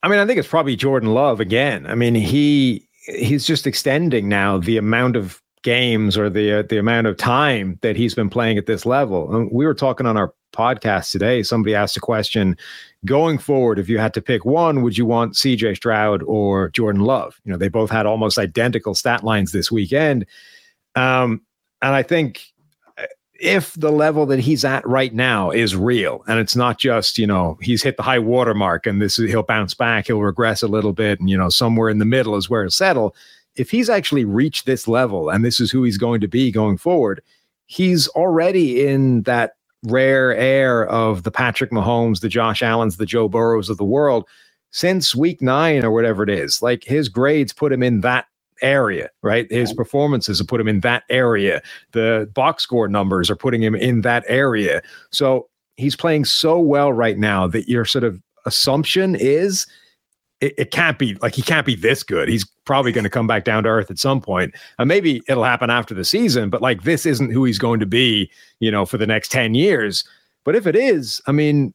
I 0.03 0.09
mean, 0.09 0.19
I 0.19 0.27
think 0.27 0.39
it's 0.39 0.49
probably 0.49 0.77
Jordan 0.77 1.13
Love 1.13 1.41
again. 1.41 1.87
I 1.87 1.95
mean, 1.95 2.15
he 2.15 2.89
he's 3.07 3.47
just 3.47 3.67
extending 3.67 4.29
now 4.29 4.59
the 4.59 4.77
amount 4.77 5.17
of 5.17 5.43
games 5.63 6.17
or 6.17 6.31
the 6.31 6.61
uh, 6.61 6.63
the 6.63 6.79
amount 6.79 7.07
of 7.07 7.17
time 7.17 7.79
that 7.83 7.97
he's 7.97 8.15
been 8.15 8.31
playing 8.31 8.59
at 8.59 8.67
this 8.67 8.87
level. 8.87 9.35
And 9.35 9.51
we 9.53 9.67
were 9.67 9.75
talking 9.75 10.07
on 10.07 10.17
our 10.17 10.33
podcast 10.53 11.11
today. 11.11 11.43
Somebody 11.43 11.75
asked 11.75 11.97
a 11.97 12.01
question: 12.01 12.57
going 13.05 13.39
forward, 13.39 13.79
if 13.79 13.89
you 13.89 13.99
had 13.99 14.15
to 14.15 14.23
pick 14.23 14.45
one, 14.45 14.83
would 14.83 14.97
you 14.97 15.07
want 15.07 15.37
C.J. 15.37 15.75
Stroud 15.75 16.23
or 16.23 16.71
Jordan 16.71 17.03
Love? 17.03 17.39
You 17.45 17.53
know, 17.53 17.59
they 17.59 17.69
both 17.69 17.91
had 17.91 18.07
almost 18.07 18.39
identical 18.39 18.95
stat 18.95 19.23
lines 19.23 19.53
this 19.53 19.71
weekend, 19.71 20.25
um, 20.95 21.43
and 21.83 21.95
I 21.95 22.03
think 22.03 22.50
if 23.41 23.73
the 23.75 23.91
level 23.91 24.27
that 24.27 24.39
he's 24.39 24.65
at 24.65 24.87
right 24.87 25.15
now 25.15 25.51
is 25.51 25.75
real 25.75 26.23
and 26.29 26.39
it's 26.39 26.55
not 26.55 26.79
just 26.79 27.19
you 27.19 27.27
know 27.27 27.59
he's 27.61 27.83
hit 27.83 27.97
the 27.97 28.03
high 28.03 28.19
water 28.19 28.55
mark 28.55 28.87
and 28.87 29.01
this 29.01 29.19
is, 29.19 29.31
he'll 29.31 29.43
bounce 29.43 29.75
back 29.75 30.07
he'll 30.07 30.21
regress 30.21 30.63
a 30.63 30.69
little 30.69 30.93
bit 30.93 31.19
and 31.19 31.31
you 31.31 31.37
know 31.37 31.49
somewhere 31.49 31.89
in 31.89 31.99
the 31.99 32.05
middle 32.05 32.37
is 32.37 32.51
where 32.51 32.63
he'll 32.63 32.71
settle. 32.71 33.15
If 33.57 33.71
he's 33.71 33.91
actually 33.91 34.25
reached 34.25 34.67
this 34.67 34.87
level 34.87 35.31
and 35.31 35.45
this 35.45 35.59
is 35.59 35.71
who 35.71 35.83
he's 35.83 35.99
going 35.99 36.21
to 36.21 36.29
be 36.29 36.51
going 36.51 36.77
forward 36.77 37.23
he's 37.67 38.09
already 38.09 38.87
in 38.87 39.23
that 39.23 39.53
rare 39.85 40.35
air 40.35 40.87
of 40.89 41.23
the 41.23 41.31
Patrick 41.31 41.71
Mahomes 41.71 42.21
the 42.21 42.29
Josh 42.29 42.63
Allens 42.63 42.99
the 42.99 43.07
Joe 43.07 43.29
Burrows 43.29 43.71
of 43.71 43.79
the 43.79 43.85
world 43.85 44.27
since 44.71 45.15
week 45.15 45.43
9 45.43 45.85
or 45.85 45.91
whatever 45.91 46.23
it 46.23 46.31
is. 46.31 46.63
Like 46.63 46.85
his 46.85 47.09
grades 47.09 47.53
put 47.53 47.73
him 47.73 47.83
in 47.83 48.01
that 48.03 48.27
area, 48.63 49.11
right? 49.23 49.51
His 49.51 49.73
performances 49.73 50.39
have 50.39 50.49
put 50.49 50.61
him 50.61 50.69
in 50.69 50.81
that 50.81 51.05
area. 51.09 51.63
The 51.93 52.31
box 52.35 52.63
score 52.63 52.89
numbers 52.89 53.31
are 53.31 53.37
putting 53.37 53.63
him 53.63 53.75
in 53.75 54.03
that 54.03 54.25
area. 54.29 54.83
So 55.11 55.49
he's 55.77 55.97
playing 55.97 56.27
so 56.27 56.59
well 56.59 56.93
right 56.93 57.19
now 57.19 57.47
that 57.49 57.69
your 57.69 57.85
sort 57.85 58.05
of 58.05 58.21
assumption 58.47 59.15
is 59.15 59.67
it, 60.41 60.55
it 60.57 60.71
can't 60.71 60.99
be 60.99 61.15
like 61.17 61.35
he 61.35 61.43
can't 61.43 61.67
be 61.67 61.75
this 61.75 62.03
good. 62.03 62.29
He's 62.29 62.47
probably 62.65 62.93
going 62.93 63.05
to 63.05 63.11
come 63.11 63.27
back 63.27 63.45
down 63.45 63.65
to 63.65 63.69
earth 63.69 63.91
at 63.91 63.99
some 63.99 64.21
point. 64.21 64.55
And 64.79 64.89
maybe 64.89 65.23
it'll 65.29 65.45
happen 65.45 65.71
after 65.71 65.95
the 65.95 66.05
season, 66.05 66.51
but 66.51 66.63
like 66.63 66.83
this 66.83 67.07
isn't 67.07 67.31
who 67.31 67.45
he's 67.45 67.59
going 67.59 67.81
to 67.81 67.87
be, 67.87 68.31
you 68.59 68.71
know, 68.71 68.87
for 68.87 68.99
the 68.99 69.07
next 69.07 69.31
10 69.31 69.55
years. 69.55 70.05
But 70.45 70.57
if 70.57 70.67
it 70.67 70.77
is, 70.77 71.21
I 71.27 71.33
mean, 71.33 71.75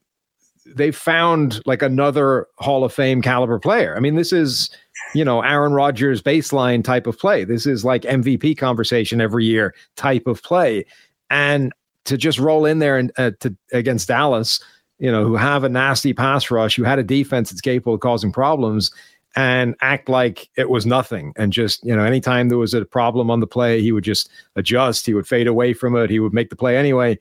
they 0.66 0.92
found 0.92 1.62
like 1.66 1.84
another 1.84 2.48
Hall 2.58 2.84
of 2.84 2.92
Fame 2.92 3.22
caliber 3.22 3.60
player. 3.60 3.96
I 3.96 4.00
mean, 4.00 4.16
this 4.16 4.34
is 4.34 4.70
you 5.16 5.24
know, 5.24 5.42
Aaron 5.42 5.74
Rodgers 5.74 6.22
baseline 6.22 6.84
type 6.84 7.08
of 7.08 7.18
play. 7.18 7.46
This 7.46 7.66
is 7.66 7.86
like 7.86 8.02
MVP 8.02 8.58
conversation 8.58 9.22
every 9.22 9.46
year 9.46 9.74
type 9.96 10.28
of 10.28 10.44
play. 10.44 10.86
And 11.30 11.72
to 12.04 12.18
just 12.18 12.38
roll 12.38 12.66
in 12.66 12.80
there 12.80 12.98
and 12.98 13.12
uh, 13.18 13.32
to 13.40 13.56
against 13.72 14.10
Dallas, 14.10 14.60
you 15.00 15.10
know, 15.10 15.24
who 15.24 15.36
have 15.36 15.64
a 15.64 15.70
nasty 15.70 16.14
pass 16.14 16.52
rush, 16.52 16.76
who 16.76 16.84
had 16.84 17.00
a 17.00 17.04
defense 17.04 17.50
that's 17.50 17.62
capable 17.62 17.94
of 17.94 18.02
causing 18.02 18.32
problems 18.32 18.92
and 19.38 19.76
act 19.82 20.10
like 20.10 20.50
it 20.58 20.70
was 20.70 20.86
nothing. 20.86 21.34
And 21.38 21.52
just, 21.52 21.84
you 21.86 21.96
know, 21.96 22.04
anytime 22.04 22.50
there 22.50 22.58
was 22.58 22.74
a 22.74 22.86
problem 22.86 23.32
on 23.32 23.40
the 23.40 23.48
play, 23.48 23.82
he 23.82 23.94
would 23.94 24.04
just 24.04 24.30
adjust, 24.58 25.06
he 25.06 25.14
would 25.14 25.28
fade 25.28 25.48
away 25.48 25.74
from 25.74 25.96
it, 25.96 26.10
he 26.10 26.20
would 26.20 26.34
make 26.34 26.50
the 26.50 26.56
play 26.58 26.78
anyway. 26.78 27.18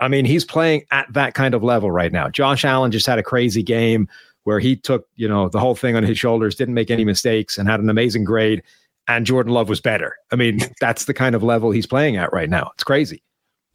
I 0.00 0.08
mean, 0.08 0.24
he's 0.24 0.44
playing 0.44 0.84
at 0.90 1.12
that 1.12 1.34
kind 1.34 1.54
of 1.54 1.62
level 1.62 1.92
right 1.92 2.12
now. 2.12 2.28
Josh 2.28 2.64
Allen 2.64 2.90
just 2.90 3.06
had 3.06 3.20
a 3.20 3.22
crazy 3.22 3.62
game 3.62 4.08
where 4.44 4.60
he 4.60 4.76
took, 4.76 5.06
you 5.16 5.28
know, 5.28 5.48
the 5.48 5.60
whole 5.60 5.74
thing 5.74 5.96
on 5.96 6.02
his 6.02 6.18
shoulders, 6.18 6.54
didn't 6.54 6.74
make 6.74 6.90
any 6.90 7.04
mistakes, 7.04 7.58
and 7.58 7.68
had 7.68 7.80
an 7.80 7.88
amazing 7.88 8.24
grade. 8.24 8.62
And 9.08 9.26
Jordan 9.26 9.52
Love 9.52 9.68
was 9.68 9.80
better. 9.80 10.16
I 10.32 10.36
mean, 10.36 10.60
that's 10.80 11.04
the 11.06 11.14
kind 11.14 11.34
of 11.34 11.42
level 11.42 11.70
he's 11.70 11.86
playing 11.86 12.16
at 12.16 12.32
right 12.32 12.50
now. 12.50 12.70
It's 12.74 12.84
crazy. 12.84 13.22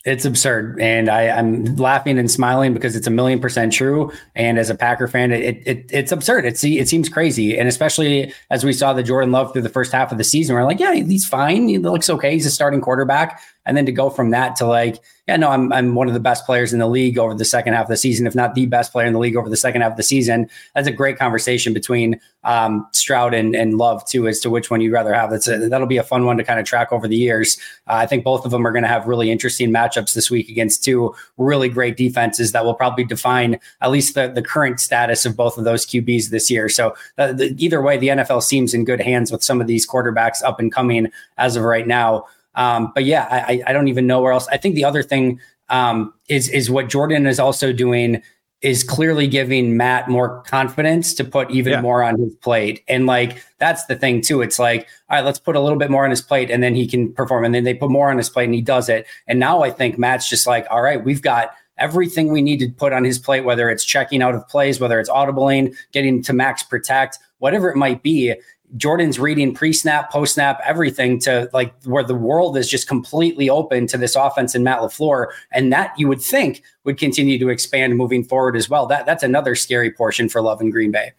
It's 0.05 0.23
absurd, 0.23 0.79
and 0.79 1.09
I, 1.09 1.23
am 1.23 1.75
laughing 1.75 2.17
and 2.17 2.31
smiling 2.31 2.73
because 2.73 2.95
it's 2.95 3.07
a 3.07 3.11
million 3.11 3.41
percent 3.41 3.73
true. 3.73 4.09
And 4.35 4.57
as 4.57 4.69
a 4.69 4.75
Packer 4.75 5.07
fan, 5.09 5.33
it, 5.33 5.61
it 5.67 5.89
it's 5.91 6.13
absurd. 6.13 6.45
It's 6.45 6.63
it 6.63 6.87
seems 6.87 7.09
crazy, 7.09 7.57
and 7.57 7.67
especially 7.67 8.31
as 8.49 8.63
we 8.63 8.71
saw 8.71 8.93
the 8.93 9.03
Jordan 9.03 9.33
Love 9.33 9.51
through 9.51 9.63
the 9.63 9.69
first 9.69 9.91
half 9.91 10.13
of 10.13 10.17
the 10.17 10.23
season, 10.23 10.55
we're 10.55 10.63
like, 10.63 10.79
yeah, 10.79 10.93
he's 10.93 11.27
fine. 11.27 11.67
He 11.67 11.77
looks 11.77 12.09
okay. 12.09 12.31
He's 12.31 12.45
a 12.45 12.51
starting 12.51 12.79
quarterback, 12.79 13.41
and 13.65 13.75
then 13.75 13.85
to 13.85 13.91
go 13.91 14.09
from 14.09 14.29
that 14.29 14.55
to 14.57 14.65
like 14.65 15.01
yeah, 15.27 15.35
no, 15.35 15.49
I'm 15.49 15.73
I'm 15.73 15.93
one 15.93 16.07
of 16.07 16.13
the 16.13 16.21
best 16.21 16.45
players 16.45 16.71
in 16.71 16.79
the 16.79 16.87
league 16.87 17.17
over 17.17 17.33
the 17.33 17.43
second 17.43 17.73
half 17.73 17.85
of 17.85 17.89
the 17.89 17.97
season, 17.97 18.25
if 18.27 18.33
not 18.33 18.55
the 18.55 18.65
best 18.65 18.93
player 18.93 19.05
in 19.05 19.13
the 19.13 19.19
league 19.19 19.35
over 19.35 19.49
the 19.49 19.57
second 19.57 19.81
half 19.81 19.91
of 19.91 19.97
the 19.97 20.03
season. 20.03 20.49
That's 20.73 20.87
a 20.87 20.91
great 20.91 21.17
conversation 21.17 21.73
between 21.73 22.19
um, 22.45 22.87
Stroud 22.93 23.33
and, 23.33 23.53
and 23.53 23.77
Love 23.77 24.05
too, 24.05 24.25
as 24.29 24.39
to 24.39 24.49
which 24.49 24.71
one 24.71 24.79
you'd 24.79 24.93
rather 24.93 25.13
have. 25.13 25.29
That's 25.29 25.49
a, 25.49 25.67
that'll 25.67 25.85
be 25.85 25.97
a 25.97 26.03
fun 26.03 26.25
one 26.25 26.37
to 26.37 26.45
kind 26.45 26.61
of 26.61 26.65
track 26.65 26.93
over 26.93 27.09
the 27.09 27.17
years. 27.17 27.57
Uh, 27.87 27.95
I 27.95 28.05
think 28.05 28.23
both 28.23 28.45
of 28.45 28.51
them 28.51 28.65
are 28.65 28.71
going 28.71 28.83
to 28.83 28.87
have 28.87 29.05
really 29.05 29.29
interesting 29.29 29.69
matchups 29.69 30.13
this 30.13 30.31
week 30.31 30.47
against 30.47 30.81
two 30.85 31.13
really 31.35 31.67
great 31.67 31.97
defenses 31.97 32.53
that 32.53 32.63
will 32.63 32.75
probably 32.75 33.03
define 33.03 33.59
at 33.81 33.91
least 33.91 34.15
the, 34.15 34.29
the 34.29 34.41
current 34.41 34.79
status 34.79 35.25
of 35.25 35.35
both 35.35 35.57
of 35.57 35.65
those 35.65 35.85
QBs 35.85 36.29
this 36.29 36.49
year. 36.49 36.69
So 36.69 36.95
uh, 37.17 37.33
the, 37.33 37.53
either 37.57 37.81
way, 37.81 37.97
the 37.97 38.07
NFL 38.07 38.43
seems 38.43 38.73
in 38.73 38.85
good 38.85 39.01
hands 39.01 39.29
with 39.29 39.43
some 39.43 39.59
of 39.59 39.67
these 39.67 39.85
quarterbacks 39.85 40.41
up 40.41 40.61
and 40.61 40.71
coming 40.71 41.11
as 41.37 41.57
of 41.57 41.63
right 41.63 41.85
now. 41.85 42.27
Um, 42.57 42.91
but 42.93 43.05
yeah, 43.05 43.27
I, 43.29 43.61
I 43.67 43.71
don't 43.71 43.87
even 43.87 44.05
know 44.05 44.21
where 44.21 44.33
else. 44.33 44.47
I 44.49 44.57
think 44.57 44.75
the 44.75 44.83
other 44.83 45.03
thing 45.03 45.39
um, 45.69 46.13
is 46.27 46.49
is 46.49 46.69
what 46.69 46.89
Jordan 46.89 47.25
is 47.25 47.39
also 47.39 47.71
doing 47.71 48.21
is 48.61 48.83
clearly 48.83 49.27
giving 49.27 49.77
Matt 49.77 50.09
more 50.09 50.41
confidence 50.43 51.13
to 51.13 51.23
put 51.23 51.51
even 51.51 51.73
yeah. 51.73 51.81
more 51.81 52.01
on 52.01 52.19
his 52.19 52.33
plate. 52.37 52.83
And 52.87 53.05
like 53.05 53.43
that's 53.59 53.85
the 53.85 53.95
thing 53.95 54.21
too. 54.21 54.41
It's 54.41 54.57
like, 54.57 54.87
all 55.09 55.17
right, 55.17 55.25
let's 55.25 55.37
put 55.37 55.55
a 55.55 55.59
little 55.59 55.77
bit 55.77 55.91
more 55.91 56.03
on 56.03 56.09
his 56.09 56.21
plate 56.21 56.49
and 56.49 56.63
then 56.63 56.73
he 56.73 56.87
can 56.87 57.13
perform. 57.13 57.45
And 57.45 57.53
then 57.53 57.63
they 57.63 57.75
put 57.75 57.91
more 57.91 58.09
on 58.09 58.17
his 58.17 58.29
plate 58.29 58.45
and 58.45 58.55
he 58.55 58.61
does 58.61 58.89
it. 58.89 59.05
And 59.27 59.39
now 59.39 59.61
I 59.61 59.69
think 59.69 59.99
Matt's 59.99 60.27
just 60.27 60.47
like, 60.47 60.65
all 60.71 60.81
right, 60.81 61.03
we've 61.03 61.21
got 61.21 61.51
everything 61.77 62.31
we 62.31 62.41
need 62.41 62.57
to 62.59 62.69
put 62.69 62.93
on 62.93 63.03
his 63.03 63.19
plate, 63.19 63.41
whether 63.41 63.69
it's 63.69 63.85
checking 63.85 64.23
out 64.23 64.33
of 64.33 64.47
plays, 64.47 64.79
whether 64.79 64.99
it's 64.99 65.09
audibling, 65.09 65.75
getting 65.91 66.23
to 66.23 66.33
max 66.33 66.63
protect, 66.63 67.19
whatever 67.37 67.69
it 67.69 67.77
might 67.77 68.01
be. 68.01 68.33
Jordan's 68.75 69.17
reading 69.17 69.53
pre 69.53 69.71
snap, 69.71 70.11
post 70.11 70.33
snap, 70.33 70.59
everything 70.65 71.19
to 71.21 71.49
like 71.53 71.73
where 71.83 72.03
the 72.03 72.15
world 72.15 72.57
is 72.57 72.69
just 72.69 72.87
completely 72.87 73.49
open 73.49 73.87
to 73.87 73.97
this 73.97 74.15
offense 74.15 74.55
in 74.55 74.63
Matt 74.63 74.79
LaFleur. 74.79 75.27
And 75.51 75.71
that 75.71 75.93
you 75.97 76.07
would 76.07 76.21
think 76.21 76.63
would 76.83 76.97
continue 76.97 77.39
to 77.39 77.49
expand 77.49 77.95
moving 77.95 78.23
forward 78.23 78.57
as 78.57 78.69
well. 78.69 78.85
That 78.85 79.05
that's 79.05 79.23
another 79.23 79.55
scary 79.55 79.91
portion 79.91 80.27
for 80.27 80.41
Love 80.41 80.59
in 80.59 80.69
Green 80.69 80.91
Bay. 80.91 81.13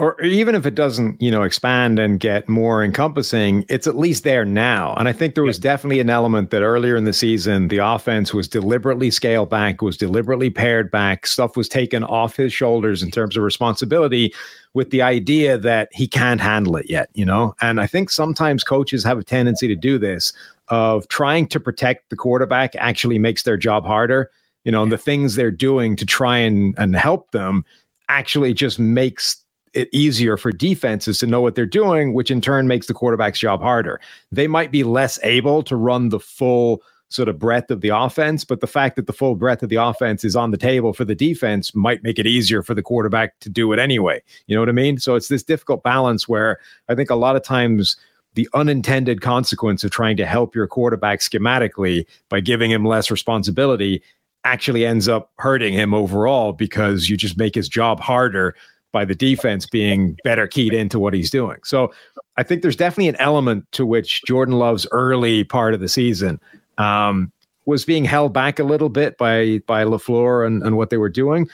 Or 0.00 0.20
even 0.22 0.54
if 0.54 0.64
it 0.64 0.74
doesn't, 0.74 1.20
you 1.20 1.30
know, 1.30 1.42
expand 1.42 1.98
and 1.98 2.18
get 2.18 2.48
more 2.48 2.82
encompassing, 2.82 3.66
it's 3.68 3.86
at 3.86 3.98
least 3.98 4.24
there 4.24 4.46
now. 4.46 4.94
And 4.94 5.06
I 5.06 5.12
think 5.12 5.34
there 5.34 5.44
was 5.44 5.58
definitely 5.58 6.00
an 6.00 6.08
element 6.08 6.50
that 6.50 6.62
earlier 6.62 6.96
in 6.96 7.04
the 7.04 7.12
season, 7.12 7.68
the 7.68 7.78
offense 7.78 8.32
was 8.32 8.48
deliberately 8.48 9.10
scaled 9.10 9.50
back, 9.50 9.82
was 9.82 9.98
deliberately 9.98 10.48
pared 10.48 10.90
back, 10.90 11.26
stuff 11.26 11.54
was 11.54 11.68
taken 11.68 12.02
off 12.02 12.34
his 12.34 12.50
shoulders 12.50 13.02
in 13.02 13.10
terms 13.10 13.36
of 13.36 13.42
responsibility 13.42 14.32
with 14.72 14.88
the 14.88 15.02
idea 15.02 15.58
that 15.58 15.90
he 15.92 16.08
can't 16.08 16.40
handle 16.40 16.76
it 16.76 16.88
yet, 16.88 17.10
you 17.12 17.26
know? 17.26 17.54
And 17.60 17.78
I 17.78 17.86
think 17.86 18.08
sometimes 18.08 18.64
coaches 18.64 19.04
have 19.04 19.18
a 19.18 19.24
tendency 19.24 19.68
to 19.68 19.76
do 19.76 19.98
this 19.98 20.32
of 20.68 21.06
trying 21.08 21.46
to 21.48 21.60
protect 21.60 22.08
the 22.08 22.16
quarterback 22.16 22.74
actually 22.76 23.18
makes 23.18 23.42
their 23.42 23.58
job 23.58 23.84
harder. 23.84 24.30
You 24.64 24.72
know, 24.72 24.82
and 24.82 24.92
the 24.92 24.98
things 24.98 25.34
they're 25.34 25.50
doing 25.50 25.96
to 25.96 26.06
try 26.06 26.36
and, 26.38 26.74
and 26.78 26.94
help 26.94 27.30
them 27.32 27.64
actually 28.08 28.52
just 28.52 28.78
makes 28.78 29.42
it 29.74 29.88
easier 29.92 30.36
for 30.36 30.52
defenses 30.52 31.18
to 31.18 31.26
know 31.26 31.40
what 31.40 31.54
they're 31.54 31.66
doing, 31.66 32.12
which 32.14 32.30
in 32.30 32.40
turn 32.40 32.66
makes 32.66 32.86
the 32.86 32.94
quarterback's 32.94 33.38
job 33.38 33.60
harder. 33.60 34.00
They 34.32 34.46
might 34.46 34.72
be 34.72 34.84
less 34.84 35.18
able 35.22 35.62
to 35.64 35.76
run 35.76 36.08
the 36.08 36.20
full 36.20 36.82
sort 37.08 37.28
of 37.28 37.38
breadth 37.38 37.70
of 37.70 37.80
the 37.80 37.88
offense, 37.88 38.44
but 38.44 38.60
the 38.60 38.66
fact 38.66 38.94
that 38.96 39.06
the 39.06 39.12
full 39.12 39.34
breadth 39.34 39.62
of 39.62 39.68
the 39.68 39.76
offense 39.76 40.24
is 40.24 40.36
on 40.36 40.52
the 40.52 40.56
table 40.56 40.92
for 40.92 41.04
the 41.04 41.14
defense 41.14 41.74
might 41.74 42.02
make 42.04 42.18
it 42.18 42.26
easier 42.26 42.62
for 42.62 42.72
the 42.72 42.82
quarterback 42.82 43.38
to 43.40 43.48
do 43.48 43.72
it 43.72 43.80
anyway. 43.80 44.22
You 44.46 44.54
know 44.54 44.62
what 44.62 44.68
I 44.68 44.72
mean? 44.72 44.98
So 44.98 45.16
it's 45.16 45.28
this 45.28 45.42
difficult 45.42 45.82
balance 45.82 46.28
where 46.28 46.58
I 46.88 46.94
think 46.94 47.10
a 47.10 47.16
lot 47.16 47.34
of 47.34 47.42
times 47.42 47.96
the 48.34 48.48
unintended 48.54 49.20
consequence 49.22 49.82
of 49.82 49.90
trying 49.90 50.16
to 50.18 50.26
help 50.26 50.54
your 50.54 50.68
quarterback 50.68 51.18
schematically 51.18 52.06
by 52.28 52.38
giving 52.38 52.70
him 52.70 52.84
less 52.84 53.10
responsibility 53.10 54.02
actually 54.44 54.86
ends 54.86 55.08
up 55.08 55.32
hurting 55.38 55.74
him 55.74 55.92
overall 55.92 56.52
because 56.52 57.10
you 57.10 57.16
just 57.16 57.36
make 57.36 57.56
his 57.56 57.68
job 57.68 57.98
harder 57.98 58.54
by 58.92 59.04
the 59.04 59.14
defense 59.14 59.66
being 59.66 60.16
better 60.24 60.46
keyed 60.46 60.72
into 60.72 60.98
what 60.98 61.14
he's 61.14 61.30
doing. 61.30 61.58
So 61.64 61.92
I 62.36 62.42
think 62.42 62.62
there's 62.62 62.76
definitely 62.76 63.08
an 63.08 63.16
element 63.16 63.70
to 63.72 63.86
which 63.86 64.22
Jordan 64.26 64.58
Love's 64.58 64.86
early 64.92 65.44
part 65.44 65.74
of 65.74 65.80
the 65.80 65.88
season 65.88 66.40
um, 66.78 67.30
was 67.66 67.84
being 67.84 68.04
held 68.04 68.32
back 68.32 68.58
a 68.58 68.64
little 68.64 68.88
bit 68.88 69.16
by 69.18 69.60
by 69.66 69.84
LaFleur 69.84 70.46
and, 70.46 70.62
and 70.62 70.76
what 70.76 70.90
they 70.90 70.96
were 70.96 71.08
doing. 71.08 71.48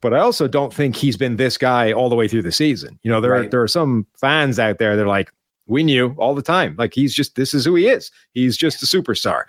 But 0.00 0.12
I 0.12 0.18
also 0.18 0.46
don't 0.46 0.74
think 0.74 0.96
he's 0.96 1.16
been 1.16 1.36
this 1.36 1.56
guy 1.56 1.92
all 1.92 2.10
the 2.10 2.16
way 2.16 2.28
through 2.28 2.42
the 2.42 2.52
season. 2.52 2.98
You 3.02 3.10
know, 3.10 3.20
there 3.20 3.30
right. 3.30 3.46
are 3.46 3.48
there 3.48 3.62
are 3.62 3.68
some 3.68 4.06
fans 4.20 4.58
out 4.58 4.78
there 4.78 4.96
that 4.96 5.02
are 5.02 5.08
like, 5.08 5.32
we 5.66 5.82
knew 5.82 6.14
all 6.18 6.34
the 6.34 6.42
time. 6.42 6.74
Like 6.76 6.92
he's 6.92 7.14
just 7.14 7.36
this 7.36 7.54
is 7.54 7.64
who 7.64 7.74
he 7.74 7.88
is. 7.88 8.10
He's 8.34 8.56
just 8.56 8.82
a 8.82 8.86
superstar. 8.86 9.44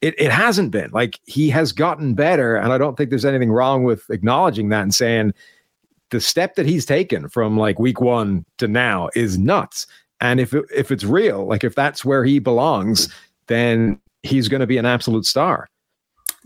It 0.00 0.14
it 0.18 0.32
hasn't 0.32 0.72
been. 0.72 0.90
Like 0.92 1.20
he 1.26 1.48
has 1.50 1.70
gotten 1.70 2.14
better. 2.14 2.56
And 2.56 2.72
I 2.72 2.78
don't 2.78 2.96
think 2.96 3.10
there's 3.10 3.24
anything 3.24 3.52
wrong 3.52 3.84
with 3.84 4.10
acknowledging 4.10 4.70
that 4.70 4.82
and 4.82 4.94
saying 4.94 5.34
the 6.12 6.20
step 6.20 6.54
that 6.54 6.66
he's 6.66 6.86
taken 6.86 7.28
from 7.28 7.56
like 7.56 7.78
week 7.80 8.00
one 8.00 8.44
to 8.58 8.68
now 8.68 9.08
is 9.16 9.38
nuts. 9.38 9.86
And 10.20 10.38
if 10.38 10.54
if 10.54 10.92
it's 10.92 11.02
real, 11.02 11.46
like 11.46 11.64
if 11.64 11.74
that's 11.74 12.04
where 12.04 12.24
he 12.24 12.38
belongs, 12.38 13.12
then 13.48 13.98
he's 14.22 14.46
going 14.46 14.60
to 14.60 14.66
be 14.66 14.78
an 14.78 14.86
absolute 14.86 15.26
star. 15.26 15.68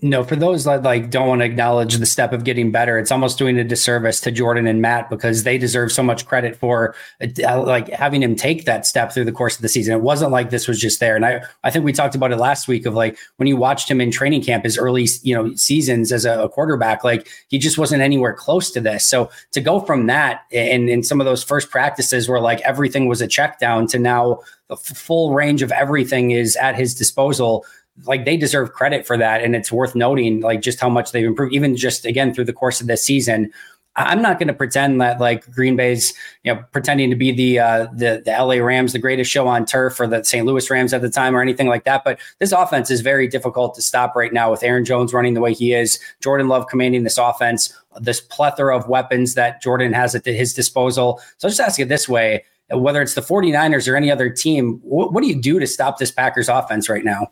No, 0.03 0.23
for 0.25 0.37
those 0.37 0.65
that 0.65 0.83
like 0.83 1.09
don't 1.09 1.27
want 1.27 1.41
to 1.41 1.47
acknowledge 1.47 1.97
the 1.97 2.05
step 2.05 2.35
of 2.35 2.45
getting 2.45 2.71
better, 2.71 2.99
it's 2.99 3.11
almost 3.11 3.39
doing 3.39 3.59
a 3.59 3.65
disservice 3.65 4.21
to 4.21 4.31
Jordan 4.31 4.67
and 4.67 4.83
Matt 4.83 5.09
because 5.09 5.45
they 5.45 5.57
deserve 5.57 5.91
so 5.91 6.03
much 6.03 6.27
credit 6.27 6.55
for 6.55 6.95
uh, 7.23 7.63
like 7.63 7.89
having 7.89 8.23
him 8.23 8.37
take 8.37 8.67
that 8.67 8.85
step 8.85 9.11
through 9.11 9.25
the 9.25 9.33
course 9.33 9.57
of 9.57 9.63
the 9.63 9.71
season. 9.71 9.95
It 9.95 10.03
wasn't 10.03 10.33
like 10.33 10.51
this 10.51 10.69
was 10.69 10.79
just 10.79 11.01
there. 11.01 11.17
And 11.17 11.25
I, 11.25 11.41
I 11.65 11.71
think 11.71 11.87
we 11.87 11.95
talked 11.95 12.15
about 12.15 12.31
it 12.31 12.37
last 12.37 12.69
week 12.69 12.85
of 12.85 12.93
like 12.93 13.17
when 13.37 13.47
you 13.47 13.57
watched 13.57 13.91
him 13.91 14.03
in 14.03 14.11
training 14.11 14.43
camp, 14.43 14.65
his 14.65 14.77
early, 14.77 15.09
you 15.23 15.35
know, 15.35 15.55
seasons 15.55 16.13
as 16.13 16.27
a, 16.27 16.43
a 16.43 16.49
quarterback, 16.51 17.03
like 17.03 17.27
he 17.49 17.59
just 17.59 17.79
wasn't 17.79 18.03
anywhere 18.03 18.35
close 18.35 18.71
to 18.73 18.83
this. 18.83 19.07
So 19.07 19.31
to 19.53 19.63
go 19.63 19.81
from 19.81 20.09
that 20.09 20.43
and 20.53 20.91
in 20.91 21.05
some 21.05 21.23
of 21.23 21.25
those 21.25 21.43
first 21.43 21.71
practices 21.71 22.29
where 22.29 22.41
like 22.41 22.61
everything 22.61 23.09
was 23.09 23.23
a 23.23 23.27
check 23.27 23.59
down 23.61 23.87
to 23.87 23.99
now 23.99 24.41
the 24.69 24.75
f- 24.75 24.97
full 24.97 25.33
range 25.33 25.63
of 25.63 25.73
everything 25.73 26.33
is 26.33 26.55
at 26.57 26.77
his 26.77 26.95
disposal 26.95 27.65
like 28.05 28.25
they 28.25 28.37
deserve 28.37 28.73
credit 28.73 29.07
for 29.07 29.17
that. 29.17 29.43
And 29.43 29.55
it's 29.57 29.73
worth 29.73 29.95
noting 29.95 30.41
like 30.41 30.61
just 30.61 30.81
how 30.81 30.89
much 30.89 31.13
they've 31.13 31.27
improved, 31.27 31.55
even 31.55 31.77
just 31.77 32.05
again 32.05 32.35
through 32.35 32.45
the 32.45 32.53
course 32.53 32.81
of 32.81 32.87
this 32.87 33.05
season. 33.05 33.53
I'm 33.99 34.21
not 34.21 34.39
going 34.39 34.49
to 34.49 34.55
pretend 34.55 35.01
that 35.01 35.21
like 35.21 35.51
Green 35.51 35.75
Bay's, 35.75 36.13
you 36.45 36.53
know, 36.53 36.63
pretending 36.71 37.09
to 37.09 37.17
be 37.17 37.33
the 37.33 37.59
uh, 37.59 37.87
the 37.95 38.23
the 38.25 38.31
LA 38.31 38.57
Rams, 38.57 38.93
the 38.93 38.99
greatest 38.99 39.31
show 39.31 39.49
on 39.49 39.65
turf, 39.65 39.99
or 39.99 40.07
the 40.07 40.23
St. 40.23 40.45
Louis 40.45 40.71
Rams 40.71 40.93
at 40.93 41.01
the 41.01 41.09
time, 41.09 41.35
or 41.35 41.41
anything 41.41 41.67
like 41.67 41.85
that. 41.85 42.05
But 42.05 42.21
this 42.39 42.53
offense 42.53 42.91
is 42.91 43.01
very 43.01 43.27
difficult 43.27 43.75
to 43.75 43.83
stop 43.83 44.15
right 44.15 44.33
now 44.33 44.51
with 44.51 44.63
Aaron 44.63 44.85
Jones 44.85 45.15
running 45.15 45.33
the 45.33 45.41
way 45.41 45.55
he 45.55 45.73
is, 45.73 45.99
Jordan 46.21 46.49
Love 46.49 46.67
commanding 46.69 47.05
this 47.05 47.17
offense, 47.17 47.73
this 47.99 48.21
plethora 48.21 48.77
of 48.77 48.87
weapons 48.87 49.35
that 49.35 49.63
Jordan 49.63 49.95
has 49.95 50.15
at 50.15 50.27
his 50.27 50.53
disposal. 50.53 51.19
So 51.39 51.49
I'll 51.49 51.51
just 51.51 51.61
ask 51.61 51.81
it 51.81 51.89
this 51.89 52.07
way: 52.07 52.45
whether 52.71 53.01
it's 53.01 53.15
the 53.15 53.23
49ers 53.23 53.91
or 53.91 53.97
any 53.97 54.11
other 54.11 54.29
team, 54.29 54.79
what 54.83 55.21
do 55.23 55.27
you 55.27 55.41
do 55.41 55.59
to 55.59 55.67
stop 55.67 55.99
this 55.99 56.11
Packers 56.11 56.51
offense 56.51 56.91
right 56.91 57.05
now? 57.05 57.29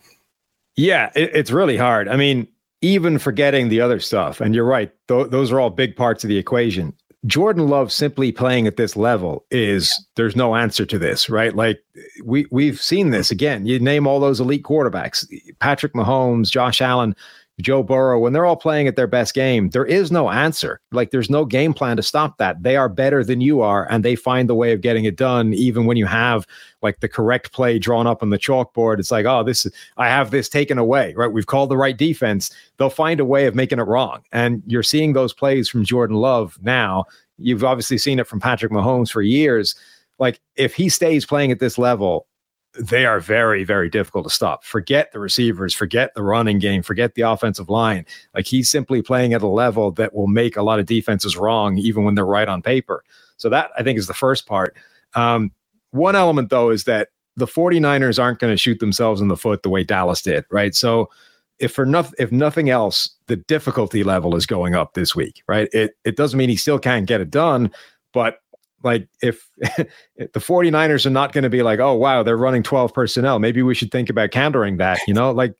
Yeah, 0.76 1.10
it, 1.14 1.30
it's 1.34 1.50
really 1.50 1.76
hard. 1.76 2.08
I 2.08 2.16
mean, 2.16 2.48
even 2.80 3.18
forgetting 3.18 3.68
the 3.68 3.80
other 3.80 4.00
stuff, 4.00 4.40
and 4.40 4.54
you're 4.54 4.64
right, 4.64 4.92
th- 5.08 5.30
those 5.30 5.50
are 5.50 5.60
all 5.60 5.70
big 5.70 5.96
parts 5.96 6.24
of 6.24 6.28
the 6.28 6.38
equation. 6.38 6.92
Jordan 7.26 7.68
Love 7.68 7.90
simply 7.90 8.32
playing 8.32 8.66
at 8.66 8.76
this 8.76 8.96
level 8.96 9.46
is 9.50 10.06
there's 10.16 10.36
no 10.36 10.54
answer 10.56 10.84
to 10.84 10.98
this, 10.98 11.30
right? 11.30 11.56
Like 11.56 11.80
we 12.22 12.46
we've 12.50 12.80
seen 12.80 13.10
this 13.10 13.30
again. 13.30 13.64
You 13.64 13.80
name 13.80 14.06
all 14.06 14.20
those 14.20 14.40
elite 14.40 14.62
quarterbacks, 14.62 15.26
Patrick 15.58 15.94
Mahomes, 15.94 16.50
Josh 16.50 16.82
Allen, 16.82 17.16
Joe 17.60 17.84
Burrow, 17.84 18.18
when 18.18 18.32
they're 18.32 18.46
all 18.46 18.56
playing 18.56 18.88
at 18.88 18.96
their 18.96 19.06
best 19.06 19.32
game, 19.32 19.70
there 19.70 19.86
is 19.86 20.10
no 20.10 20.28
answer. 20.28 20.80
Like 20.90 21.12
there's 21.12 21.30
no 21.30 21.44
game 21.44 21.72
plan 21.72 21.96
to 21.96 22.02
stop 22.02 22.36
that. 22.38 22.62
They 22.62 22.76
are 22.76 22.88
better 22.88 23.22
than 23.22 23.40
you 23.40 23.60
are, 23.60 23.88
and 23.90 24.04
they 24.04 24.16
find 24.16 24.48
the 24.48 24.56
way 24.56 24.72
of 24.72 24.80
getting 24.80 25.04
it 25.04 25.16
done, 25.16 25.54
even 25.54 25.86
when 25.86 25.96
you 25.96 26.06
have 26.06 26.46
like 26.82 26.98
the 26.98 27.08
correct 27.08 27.52
play 27.52 27.78
drawn 27.78 28.08
up 28.08 28.22
on 28.22 28.30
the 28.30 28.38
chalkboard. 28.38 28.98
It's 28.98 29.12
like, 29.12 29.24
oh, 29.24 29.44
this 29.44 29.64
is 29.66 29.72
I 29.96 30.08
have 30.08 30.32
this 30.32 30.48
taken 30.48 30.78
away, 30.78 31.14
right? 31.14 31.32
We've 31.32 31.46
called 31.46 31.70
the 31.70 31.76
right 31.76 31.96
defense. 31.96 32.50
They'll 32.76 32.90
find 32.90 33.20
a 33.20 33.24
way 33.24 33.46
of 33.46 33.54
making 33.54 33.78
it 33.78 33.86
wrong. 33.86 34.22
And 34.32 34.62
you're 34.66 34.82
seeing 34.82 35.12
those 35.12 35.32
plays 35.32 35.68
from 35.68 35.84
Jordan 35.84 36.16
Love 36.16 36.58
now. 36.62 37.04
You've 37.38 37.64
obviously 37.64 37.98
seen 37.98 38.18
it 38.18 38.26
from 38.26 38.40
Patrick 38.40 38.72
Mahomes 38.72 39.10
for 39.10 39.22
years. 39.22 39.76
Like 40.18 40.40
if 40.56 40.74
he 40.74 40.88
stays 40.88 41.24
playing 41.24 41.52
at 41.52 41.60
this 41.60 41.78
level, 41.78 42.26
they 42.78 43.06
are 43.06 43.20
very, 43.20 43.64
very 43.64 43.88
difficult 43.88 44.24
to 44.24 44.34
stop. 44.34 44.64
Forget 44.64 45.12
the 45.12 45.20
receivers, 45.20 45.74
forget 45.74 46.12
the 46.14 46.22
running 46.22 46.58
game, 46.58 46.82
forget 46.82 47.14
the 47.14 47.22
offensive 47.22 47.68
line. 47.68 48.04
Like 48.34 48.46
he's 48.46 48.70
simply 48.70 49.02
playing 49.02 49.32
at 49.32 49.42
a 49.42 49.46
level 49.46 49.92
that 49.92 50.14
will 50.14 50.26
make 50.26 50.56
a 50.56 50.62
lot 50.62 50.80
of 50.80 50.86
defenses 50.86 51.36
wrong, 51.36 51.78
even 51.78 52.04
when 52.04 52.14
they're 52.14 52.26
right 52.26 52.48
on 52.48 52.62
paper. 52.62 53.04
So 53.36 53.48
that 53.48 53.70
I 53.78 53.82
think 53.82 53.98
is 53.98 54.06
the 54.06 54.14
first 54.14 54.46
part. 54.46 54.76
Um, 55.14 55.52
one 55.90 56.16
element, 56.16 56.50
though, 56.50 56.70
is 56.70 56.84
that 56.84 57.08
the 57.36 57.46
49ers 57.46 58.22
aren't 58.22 58.38
going 58.38 58.52
to 58.52 58.56
shoot 58.56 58.80
themselves 58.80 59.20
in 59.20 59.28
the 59.28 59.36
foot 59.36 59.62
the 59.62 59.70
way 59.70 59.84
Dallas 59.84 60.22
did, 60.22 60.44
right? 60.50 60.74
So 60.74 61.10
if 61.58 61.72
for 61.72 61.86
nothing 61.86 62.14
if 62.18 62.32
nothing 62.32 62.70
else, 62.70 63.10
the 63.26 63.36
difficulty 63.36 64.02
level 64.02 64.34
is 64.36 64.46
going 64.46 64.74
up 64.74 64.94
this 64.94 65.14
week, 65.14 65.42
right? 65.46 65.68
It 65.72 65.96
it 66.04 66.16
doesn't 66.16 66.38
mean 66.38 66.48
he 66.48 66.56
still 66.56 66.78
can't 66.78 67.06
get 67.06 67.20
it 67.20 67.30
done, 67.30 67.70
but 68.12 68.38
like 68.84 69.08
if, 69.22 69.48
the 70.16 70.40
49ers 70.40 71.06
are 71.06 71.10
not 71.10 71.32
going 71.32 71.44
to 71.44 71.50
be 71.50 71.62
like, 71.62 71.80
oh 71.80 71.94
wow, 71.94 72.22
they're 72.22 72.36
running 72.36 72.62
12 72.62 72.92
personnel. 72.94 73.38
Maybe 73.38 73.62
we 73.62 73.74
should 73.74 73.90
think 73.90 74.10
about 74.10 74.30
countering 74.30 74.76
that, 74.76 74.98
you 75.06 75.14
know? 75.14 75.30
Like 75.32 75.54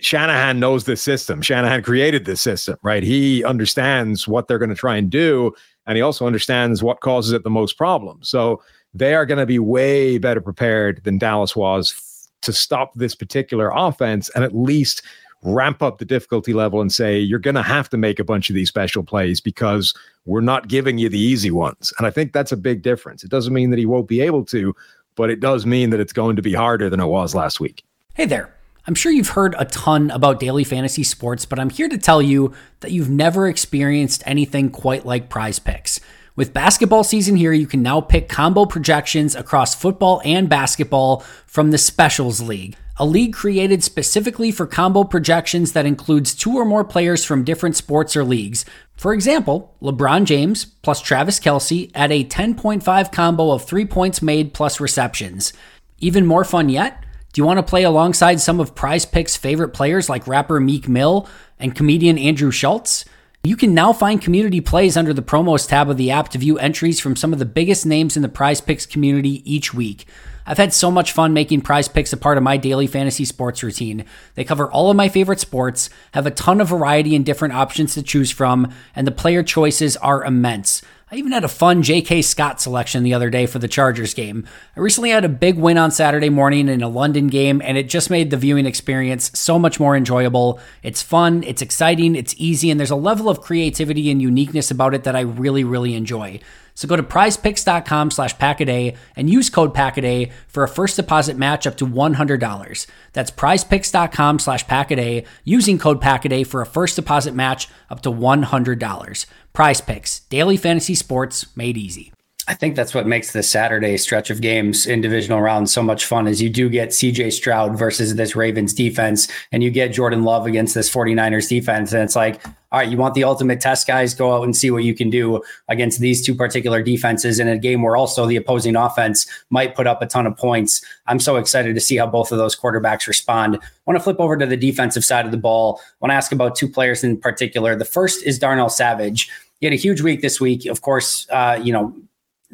Shanahan 0.00 0.60
knows 0.60 0.84
this 0.84 1.02
system. 1.02 1.42
Shanahan 1.42 1.82
created 1.82 2.24
this 2.24 2.40
system, 2.40 2.76
right? 2.82 3.02
He 3.02 3.44
understands 3.44 4.28
what 4.28 4.48
they're 4.48 4.58
going 4.58 4.70
to 4.70 4.74
try 4.74 4.96
and 4.96 5.10
do, 5.10 5.52
and 5.86 5.96
he 5.96 6.02
also 6.02 6.26
understands 6.26 6.82
what 6.82 7.00
causes 7.00 7.32
it 7.32 7.44
the 7.44 7.50
most 7.50 7.76
problems. 7.76 8.28
So 8.28 8.62
they 8.94 9.14
are 9.14 9.26
going 9.26 9.38
to 9.38 9.46
be 9.46 9.58
way 9.58 10.18
better 10.18 10.40
prepared 10.40 11.02
than 11.04 11.18
Dallas 11.18 11.56
was 11.56 11.92
f- 11.92 12.30
to 12.42 12.52
stop 12.52 12.92
this 12.94 13.14
particular 13.14 13.72
offense 13.74 14.30
and 14.30 14.44
at 14.44 14.54
least 14.54 15.02
ramp 15.44 15.82
up 15.82 15.98
the 15.98 16.04
difficulty 16.04 16.52
level 16.52 16.80
and 16.80 16.92
say 16.92 17.18
you're 17.18 17.38
going 17.38 17.54
to 17.54 17.62
have 17.62 17.88
to 17.90 17.96
make 17.96 18.18
a 18.18 18.24
bunch 18.24 18.48
of 18.48 18.54
these 18.54 18.68
special 18.68 19.02
plays 19.04 19.40
because 19.40 19.94
we're 20.24 20.40
not 20.40 20.68
giving 20.68 20.98
you 20.98 21.08
the 21.08 21.18
easy 21.18 21.50
ones. 21.50 21.92
And 21.98 22.06
I 22.06 22.10
think 22.10 22.32
that's 22.32 22.52
a 22.52 22.56
big 22.56 22.82
difference. 22.82 23.22
It 23.22 23.30
doesn't 23.30 23.52
mean 23.52 23.70
that 23.70 23.78
he 23.78 23.86
won't 23.86 24.08
be 24.08 24.20
able 24.20 24.44
to, 24.46 24.74
but 25.14 25.30
it 25.30 25.40
does 25.40 25.66
mean 25.66 25.90
that 25.90 26.00
it's 26.00 26.12
going 26.12 26.36
to 26.36 26.42
be 26.42 26.54
harder 26.54 26.90
than 26.90 27.00
it 27.00 27.06
was 27.06 27.34
last 27.34 27.60
week. 27.60 27.84
Hey 28.14 28.26
there. 28.26 28.54
I'm 28.86 28.94
sure 28.94 29.10
you've 29.10 29.30
heard 29.30 29.54
a 29.58 29.64
ton 29.64 30.10
about 30.10 30.40
daily 30.40 30.62
fantasy 30.62 31.04
sports, 31.04 31.46
but 31.46 31.58
I'm 31.58 31.70
here 31.70 31.88
to 31.88 31.96
tell 31.96 32.20
you 32.20 32.52
that 32.80 32.90
you've 32.90 33.08
never 33.08 33.48
experienced 33.48 34.22
anything 34.26 34.70
quite 34.70 35.06
like 35.06 35.30
prize 35.30 35.58
picks. 35.58 36.00
With 36.36 36.52
basketball 36.52 37.04
season 37.04 37.36
here, 37.36 37.52
you 37.52 37.66
can 37.66 37.80
now 37.80 38.00
pick 38.00 38.28
combo 38.28 38.66
projections 38.66 39.34
across 39.36 39.74
football 39.74 40.20
and 40.24 40.48
basketball 40.48 41.20
from 41.46 41.70
the 41.70 41.78
Specials 41.78 42.42
League, 42.42 42.76
a 42.96 43.04
league 43.04 43.34
created 43.34 43.82
specifically 43.82 44.52
for 44.52 44.66
combo 44.66 45.02
projections 45.02 45.72
that 45.72 45.86
includes 45.86 46.34
two 46.34 46.54
or 46.54 46.64
more 46.64 46.84
players 46.84 47.24
from 47.24 47.42
different 47.42 47.76
sports 47.76 48.16
or 48.16 48.24
leagues. 48.24 48.64
For 48.96 49.12
example, 49.12 49.74
LeBron 49.82 50.24
James 50.24 50.64
plus 50.64 51.00
Travis 51.00 51.40
Kelce 51.40 51.90
at 51.94 52.12
a 52.12 52.24
10.5 52.24 53.12
combo 53.12 53.50
of 53.50 53.64
three 53.64 53.84
points 53.84 54.22
made 54.22 54.54
plus 54.54 54.78
receptions. 54.78 55.52
Even 55.98 56.24
more 56.24 56.44
fun 56.44 56.68
yet? 56.68 57.04
Do 57.32 57.40
you 57.40 57.44
want 57.44 57.58
to 57.58 57.64
play 57.64 57.82
alongside 57.82 58.40
some 58.40 58.60
of 58.60 58.76
Prize 58.76 59.04
Picks' 59.04 59.36
favorite 59.36 59.70
players 59.70 60.08
like 60.08 60.28
rapper 60.28 60.60
Meek 60.60 60.88
Mill 60.88 61.28
and 61.58 61.74
comedian 61.74 62.16
Andrew 62.16 62.52
Schulz? 62.52 63.04
You 63.42 63.56
can 63.56 63.74
now 63.74 63.92
find 63.92 64.22
community 64.22 64.60
plays 64.60 64.96
under 64.96 65.12
the 65.12 65.20
promos 65.20 65.68
tab 65.68 65.90
of 65.90 65.96
the 65.96 66.12
app 66.12 66.28
to 66.28 66.38
view 66.38 66.58
entries 66.58 67.00
from 67.00 67.16
some 67.16 67.32
of 67.32 67.40
the 67.40 67.44
biggest 67.44 67.84
names 67.84 68.16
in 68.16 68.22
the 68.22 68.28
Prize 68.28 68.60
Picks 68.60 68.86
community 68.86 69.42
each 69.52 69.74
week. 69.74 70.06
I've 70.46 70.58
had 70.58 70.74
so 70.74 70.90
much 70.90 71.12
fun 71.12 71.32
making 71.32 71.62
prize 71.62 71.88
picks 71.88 72.12
a 72.12 72.18
part 72.18 72.36
of 72.36 72.44
my 72.44 72.56
daily 72.56 72.86
fantasy 72.86 73.24
sports 73.24 73.62
routine. 73.62 74.04
They 74.34 74.44
cover 74.44 74.70
all 74.70 74.90
of 74.90 74.96
my 74.96 75.08
favorite 75.08 75.40
sports, 75.40 75.88
have 76.12 76.26
a 76.26 76.30
ton 76.30 76.60
of 76.60 76.68
variety 76.68 77.16
and 77.16 77.24
different 77.24 77.54
options 77.54 77.94
to 77.94 78.02
choose 78.02 78.30
from, 78.30 78.72
and 78.94 79.06
the 79.06 79.12
player 79.12 79.42
choices 79.42 79.96
are 79.96 80.24
immense. 80.24 80.82
I 81.10 81.16
even 81.16 81.32
had 81.32 81.44
a 81.44 81.48
fun 81.48 81.82
J.K. 81.82 82.22
Scott 82.22 82.60
selection 82.60 83.04
the 83.04 83.14
other 83.14 83.30
day 83.30 83.46
for 83.46 83.58
the 83.58 83.68
Chargers 83.68 84.14
game. 84.14 84.46
I 84.76 84.80
recently 84.80 85.10
had 85.10 85.24
a 85.24 85.28
big 85.28 85.56
win 85.56 85.78
on 85.78 85.92
Saturday 85.92 86.28
morning 86.28 86.68
in 86.68 86.82
a 86.82 86.88
London 86.88 87.28
game, 87.28 87.62
and 87.62 87.78
it 87.78 87.88
just 87.88 88.10
made 88.10 88.30
the 88.30 88.36
viewing 88.36 88.66
experience 88.66 89.30
so 89.32 89.58
much 89.58 89.78
more 89.78 89.96
enjoyable. 89.96 90.58
It's 90.82 91.02
fun, 91.02 91.44
it's 91.44 91.62
exciting, 91.62 92.16
it's 92.16 92.34
easy, 92.36 92.70
and 92.70 92.80
there's 92.80 92.90
a 92.90 92.96
level 92.96 93.28
of 93.28 93.40
creativity 93.40 94.10
and 94.10 94.20
uniqueness 94.20 94.70
about 94.70 94.92
it 94.92 95.04
that 95.04 95.14
I 95.14 95.20
really, 95.20 95.62
really 95.62 95.94
enjoy. 95.94 96.40
So 96.74 96.88
go 96.88 96.96
to 96.96 97.02
prizepicks.com 97.02 98.10
slash 98.10 98.36
packaday 98.36 98.96
and 99.16 99.30
use 99.30 99.48
code 99.48 99.74
packaday 99.74 100.32
for 100.48 100.62
a 100.62 100.68
first 100.68 100.96
deposit 100.96 101.36
match 101.36 101.66
up 101.66 101.76
to 101.76 101.86
$100. 101.86 102.86
That's 103.12 103.30
prizepicks.com 103.30 104.38
slash 104.38 104.66
packaday 104.66 105.26
using 105.44 105.78
code 105.78 106.00
packaday 106.00 106.46
for 106.46 106.60
a 106.60 106.66
first 106.66 106.96
deposit 106.96 107.34
match 107.34 107.68
up 107.90 108.02
to 108.02 108.10
$100. 108.10 109.26
Prize 109.52 109.80
Picks, 109.80 110.20
daily 110.20 110.56
fantasy 110.56 110.94
sports 110.94 111.56
made 111.56 111.76
easy. 111.76 112.13
I 112.46 112.52
think 112.52 112.76
that's 112.76 112.94
what 112.94 113.06
makes 113.06 113.32
the 113.32 113.42
Saturday 113.42 113.96
stretch 113.96 114.28
of 114.28 114.42
games 114.42 114.86
in 114.86 115.00
divisional 115.00 115.40
rounds 115.40 115.72
so 115.72 115.82
much 115.82 116.04
fun 116.04 116.26
is 116.26 116.42
you 116.42 116.50
do 116.50 116.68
get 116.68 116.90
CJ 116.90 117.32
Stroud 117.32 117.78
versus 117.78 118.16
this 118.16 118.36
Ravens 118.36 118.74
defense 118.74 119.28
and 119.50 119.62
you 119.62 119.70
get 119.70 119.94
Jordan 119.94 120.24
Love 120.24 120.46
against 120.46 120.74
this 120.74 120.92
49ers 120.92 121.48
defense. 121.48 121.94
And 121.94 122.02
it's 122.02 122.14
like, 122.14 122.44
all 122.70 122.80
right, 122.80 122.88
you 122.88 122.98
want 122.98 123.14
the 123.14 123.24
ultimate 123.24 123.62
test, 123.62 123.86
guys? 123.86 124.14
Go 124.14 124.34
out 124.34 124.42
and 124.42 124.54
see 124.54 124.70
what 124.70 124.84
you 124.84 124.94
can 124.94 125.08
do 125.08 125.42
against 125.68 126.00
these 126.00 126.24
two 126.24 126.34
particular 126.34 126.82
defenses 126.82 127.40
in 127.40 127.48
a 127.48 127.56
game 127.56 127.80
where 127.80 127.96
also 127.96 128.26
the 128.26 128.36
opposing 128.36 128.76
offense 128.76 129.26
might 129.48 129.74
put 129.74 129.86
up 129.86 130.02
a 130.02 130.06
ton 130.06 130.26
of 130.26 130.36
points. 130.36 130.84
I'm 131.06 131.20
so 131.20 131.36
excited 131.36 131.74
to 131.74 131.80
see 131.80 131.96
how 131.96 132.08
both 132.08 132.30
of 132.30 132.36
those 132.36 132.54
quarterbacks 132.54 133.06
respond. 133.06 133.56
I 133.56 133.60
want 133.86 133.96
to 133.98 134.04
flip 134.04 134.20
over 134.20 134.36
to 134.36 134.44
the 134.44 134.56
defensive 134.56 135.04
side 135.04 135.24
of 135.24 135.30
the 135.30 135.38
ball. 135.38 135.80
I 135.82 135.94
want 136.00 136.10
to 136.10 136.16
ask 136.16 136.30
about 136.30 136.56
two 136.56 136.68
players 136.68 137.04
in 137.04 137.16
particular. 137.18 137.74
The 137.74 137.86
first 137.86 138.22
is 138.22 138.38
Darnell 138.38 138.68
Savage. 138.68 139.30
He 139.60 139.66
had 139.66 139.72
a 139.72 139.76
huge 139.76 140.02
week 140.02 140.20
this 140.20 140.42
week. 140.42 140.66
Of 140.66 140.82
course, 140.82 141.26
uh, 141.30 141.58
you 141.62 141.72
know, 141.72 141.94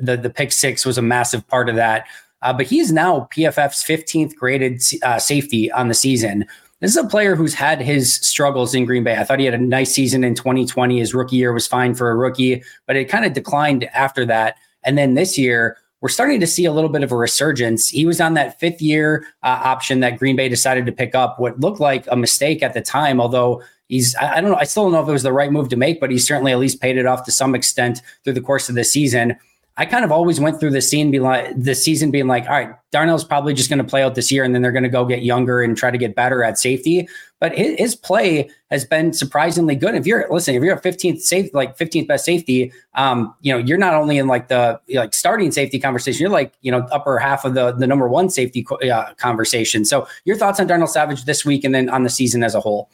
the 0.01 0.17
the 0.17 0.31
pick 0.31 0.53
six 0.53 0.85
was 0.85 0.99
a 0.99 1.03
massive 1.03 1.47
part 1.49 1.69
of 1.69 1.77
that. 1.77 2.07
Uh, 2.43 2.53
but 2.53 2.67
he 2.67 2.81
is 2.81 2.91
now 2.91 3.29
PFF's 3.35 3.85
15th 3.85 4.35
graded 4.35 4.83
uh, 5.03 5.19
safety 5.19 5.71
on 5.73 5.89
the 5.89 5.95
season. 5.95 6.47
This 6.81 6.93
is 6.93 6.97
a 6.97 7.07
player 7.07 7.37
who's 7.37 7.53
had 7.53 7.83
his 7.83 8.15
struggles 8.15 8.75
in 8.75 8.87
Green 8.87 9.05
Bay. 9.05 9.17
I 9.17 9.25
thought 9.25 9.39
he 9.39 9.45
had 9.45 9.55
a 9.55 9.59
nice 9.59 9.93
season 9.93 10.25
in 10.25 10.35
2020. 10.35 10.99
His 10.99 11.15
rookie 11.15 11.37
year 11.37 11.53
was 11.53 11.67
fine 11.67 11.95
for 11.95 12.11
a 12.11 12.17
rookie, 12.17 12.63
but 12.87 12.97
it 12.97 13.05
kind 13.05 13.27
of 13.27 13.35
declined 13.35 13.85
after 13.93 14.25
that. 14.27 14.57
And 14.83 14.97
then 14.97 15.13
this 15.13 15.37
year, 15.37 15.77
we're 16.01 16.09
starting 16.09 16.41
to 16.41 16.47
see 16.47 16.65
a 16.65 16.73
little 16.73 16.89
bit 16.89 17.03
of 17.03 17.13
a 17.13 17.17
resurgence. 17.17 17.89
He 17.89 18.07
was 18.07 18.23
on 18.23 18.33
that 18.33 18.59
fifth 18.59 18.81
year 18.81 19.27
uh, 19.43 19.61
option 19.63 20.01
that 20.01 20.19
Green 20.19 20.37
Bay 20.37 20.49
decided 20.49 20.87
to 20.87 20.93
pick 20.93 21.15
up, 21.15 21.39
what 21.39 21.61
looked 21.61 21.81
like 21.81 22.07
a 22.11 22.17
mistake 22.17 22.63
at 22.63 22.73
the 22.73 22.81
time, 22.81 23.21
although 23.21 23.63
he's, 23.89 24.15
I, 24.15 24.37
I 24.37 24.41
don't 24.41 24.51
know, 24.51 24.57
I 24.57 24.65
still 24.65 24.85
don't 24.85 24.93
know 24.93 25.03
if 25.03 25.09
it 25.09 25.13
was 25.13 25.23
the 25.23 25.33
right 25.35 25.53
move 25.53 25.69
to 25.69 25.77
make, 25.77 26.01
but 26.01 26.11
he 26.11 26.19
certainly 26.19 26.53
at 26.53 26.59
least 26.59 26.81
paid 26.81 26.97
it 26.97 27.05
off 27.05 27.25
to 27.25 27.31
some 27.31 27.55
extent 27.55 28.01
through 28.25 28.33
the 28.33 28.41
course 28.41 28.71
of 28.71 28.75
the 28.75 28.85
season. 28.85 29.37
I 29.81 29.87
kind 29.87 30.05
of 30.05 30.13
always 30.13 30.39
went 30.39 30.61
through 30.61 30.73
the 30.73 30.83
scene, 30.83 31.11
be 31.11 31.21
like 31.21 31.55
the 31.57 31.75
season 31.75 32.11
being 32.11 32.27
like, 32.27 32.45
all 32.45 32.51
right, 32.51 32.75
Darnell's 32.91 33.25
probably 33.25 33.55
just 33.55 33.71
going 33.71 33.79
to 33.79 33.85
play 33.85 34.03
out 34.03 34.15
this 34.15 34.31
year, 34.31 34.45
and 34.45 34.55
then 34.55 34.61
they're 34.61 34.73
going 34.73 34.83
to 34.83 34.91
go 34.91 35.07
get 35.07 35.23
younger 35.23 35.63
and 35.63 35.75
try 35.75 35.91
to 35.91 35.97
get 35.97 36.15
better 36.15 36.45
at 36.45 36.59
safety. 36.59 37.09
But 37.39 37.57
his, 37.57 37.79
his, 37.79 37.97
play 37.97 38.51
has 38.71 38.85
been 38.85 39.15
surprisingly 39.15 39.75
good. 39.75 39.95
If 39.95 40.07
you're 40.07 40.27
listen, 40.31 40.55
if 40.55 40.63
you're 40.63 40.77
a 40.77 40.81
15th 40.83 41.23
safe, 41.23 41.55
like 41.55 41.79
15th 41.79 42.09
best 42.09 42.27
safety, 42.27 42.71
um, 42.95 43.35
you 43.41 43.55
know, 43.55 43.59
you're 43.59 43.79
not 43.79 43.95
only 43.95 44.19
in 44.19 44.27
like 44.27 44.49
the 44.49 44.79
like 44.91 45.15
starting 45.15 45.51
safety 45.51 45.81
conversation, 45.81 46.21
you're 46.21 46.29
like 46.29 46.53
you 46.61 46.71
know 46.71 46.87
upper 46.93 47.19
half 47.19 47.47
of 47.47 47.55
the 47.55 47.73
the 47.73 47.87
number 47.87 48.07
one 48.07 48.29
safety 48.29 48.67
uh, 48.93 49.15
conversation. 49.15 49.87
So 49.87 50.07
your 50.27 50.37
thoughts 50.37 50.61
on 50.61 50.67
Darnell 50.67 50.89
Savage 50.89 51.25
this 51.25 51.47
week, 51.47 51.65
and 51.65 51.75
then 51.75 51.89
on 51.89 52.03
the 52.05 52.11
season 52.11 52.43
as 52.43 52.55
a 52.55 52.61
whole. 52.61 52.91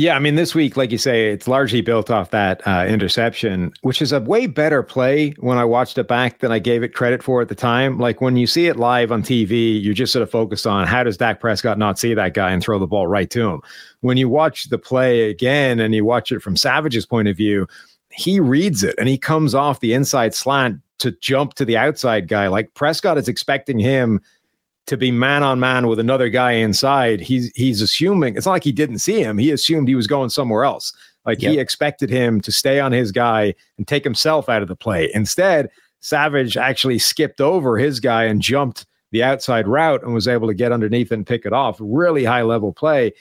Yeah, 0.00 0.14
I 0.14 0.20
mean, 0.20 0.36
this 0.36 0.54
week, 0.54 0.76
like 0.76 0.92
you 0.92 0.96
say, 0.96 1.32
it's 1.32 1.48
largely 1.48 1.80
built 1.80 2.08
off 2.08 2.30
that 2.30 2.64
uh, 2.64 2.86
interception, 2.88 3.72
which 3.80 4.00
is 4.00 4.12
a 4.12 4.20
way 4.20 4.46
better 4.46 4.84
play 4.84 5.30
when 5.40 5.58
I 5.58 5.64
watched 5.64 5.98
it 5.98 6.06
back 6.06 6.38
than 6.38 6.52
I 6.52 6.60
gave 6.60 6.84
it 6.84 6.94
credit 6.94 7.20
for 7.20 7.42
at 7.42 7.48
the 7.48 7.56
time. 7.56 7.98
Like 7.98 8.20
when 8.20 8.36
you 8.36 8.46
see 8.46 8.68
it 8.68 8.76
live 8.76 9.10
on 9.10 9.24
TV, 9.24 9.82
you're 9.82 9.94
just 9.94 10.12
sort 10.12 10.22
of 10.22 10.30
focused 10.30 10.68
on 10.68 10.86
how 10.86 11.02
does 11.02 11.16
Dak 11.16 11.40
Prescott 11.40 11.78
not 11.78 11.98
see 11.98 12.14
that 12.14 12.32
guy 12.32 12.52
and 12.52 12.62
throw 12.62 12.78
the 12.78 12.86
ball 12.86 13.08
right 13.08 13.28
to 13.30 13.50
him. 13.50 13.60
When 14.00 14.16
you 14.16 14.28
watch 14.28 14.68
the 14.68 14.78
play 14.78 15.30
again 15.30 15.80
and 15.80 15.92
you 15.92 16.04
watch 16.04 16.30
it 16.30 16.42
from 16.42 16.56
Savage's 16.56 17.04
point 17.04 17.26
of 17.26 17.36
view, 17.36 17.66
he 18.12 18.38
reads 18.38 18.84
it 18.84 18.94
and 18.98 19.08
he 19.08 19.18
comes 19.18 19.52
off 19.52 19.80
the 19.80 19.94
inside 19.94 20.32
slant 20.32 20.80
to 20.98 21.10
jump 21.10 21.54
to 21.54 21.64
the 21.64 21.76
outside 21.76 22.28
guy. 22.28 22.46
Like 22.46 22.72
Prescott 22.74 23.18
is 23.18 23.26
expecting 23.26 23.80
him 23.80 24.20
to 24.88 24.96
be 24.96 25.10
man 25.10 25.42
on 25.42 25.60
man 25.60 25.86
with 25.86 25.98
another 25.98 26.28
guy 26.28 26.52
inside, 26.52 27.20
he's 27.20 27.52
he's 27.54 27.80
assuming 27.80 28.36
it's 28.36 28.46
not 28.46 28.52
like 28.52 28.64
he 28.64 28.72
didn't 28.72 28.98
see 28.98 29.22
him. 29.22 29.38
He 29.38 29.50
assumed 29.50 29.86
he 29.86 29.94
was 29.94 30.06
going 30.06 30.30
somewhere 30.30 30.64
else. 30.64 30.92
Like 31.24 31.42
yep. 31.42 31.52
he 31.52 31.58
expected 31.58 32.10
him 32.10 32.40
to 32.40 32.50
stay 32.50 32.80
on 32.80 32.90
his 32.90 33.12
guy 33.12 33.54
and 33.76 33.86
take 33.86 34.02
himself 34.02 34.48
out 34.48 34.62
of 34.62 34.68
the 34.68 34.76
play. 34.76 35.10
Instead, 35.14 35.68
Savage 36.00 36.56
actually 36.56 36.98
skipped 36.98 37.40
over 37.40 37.76
his 37.76 38.00
guy 38.00 38.24
and 38.24 38.40
jumped 38.40 38.86
the 39.10 39.22
outside 39.22 39.68
route 39.68 40.02
and 40.02 40.14
was 40.14 40.26
able 40.26 40.48
to 40.48 40.54
get 40.54 40.72
underneath 40.72 41.12
and 41.12 41.26
pick 41.26 41.44
it 41.44 41.52
off. 41.52 41.76
Really 41.80 42.24
high 42.24 42.42
level 42.42 42.72
play. 42.72 43.12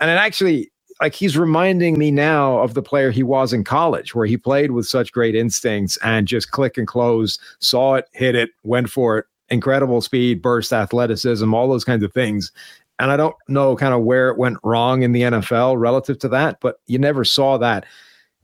And 0.00 0.10
it 0.10 0.14
actually 0.14 0.72
like 1.00 1.14
he's 1.14 1.38
reminding 1.38 1.98
me 1.98 2.10
now 2.10 2.58
of 2.58 2.74
the 2.74 2.82
player 2.82 3.10
he 3.10 3.22
was 3.22 3.52
in 3.52 3.62
college, 3.62 4.14
where 4.14 4.26
he 4.26 4.36
played 4.36 4.72
with 4.72 4.86
such 4.86 5.12
great 5.12 5.36
instincts 5.36 5.96
and 5.98 6.26
just 6.26 6.50
click 6.50 6.76
and 6.76 6.86
close, 6.86 7.38
saw 7.60 7.94
it, 7.94 8.08
hit 8.12 8.34
it, 8.34 8.50
went 8.64 8.90
for 8.90 9.18
it, 9.18 9.26
incredible 9.52 10.00
speed, 10.00 10.42
burst, 10.42 10.72
athleticism, 10.72 11.54
all 11.54 11.68
those 11.68 11.84
kinds 11.84 12.02
of 12.02 12.12
things. 12.12 12.50
And 12.98 13.10
I 13.10 13.16
don't 13.16 13.36
know 13.48 13.76
kind 13.76 13.94
of 13.94 14.02
where 14.02 14.28
it 14.30 14.38
went 14.38 14.58
wrong 14.64 15.02
in 15.02 15.12
the 15.12 15.22
NFL 15.22 15.78
relative 15.78 16.18
to 16.20 16.28
that, 16.28 16.58
but 16.60 16.76
you 16.86 16.98
never 16.98 17.24
saw 17.24 17.58
that 17.58 17.84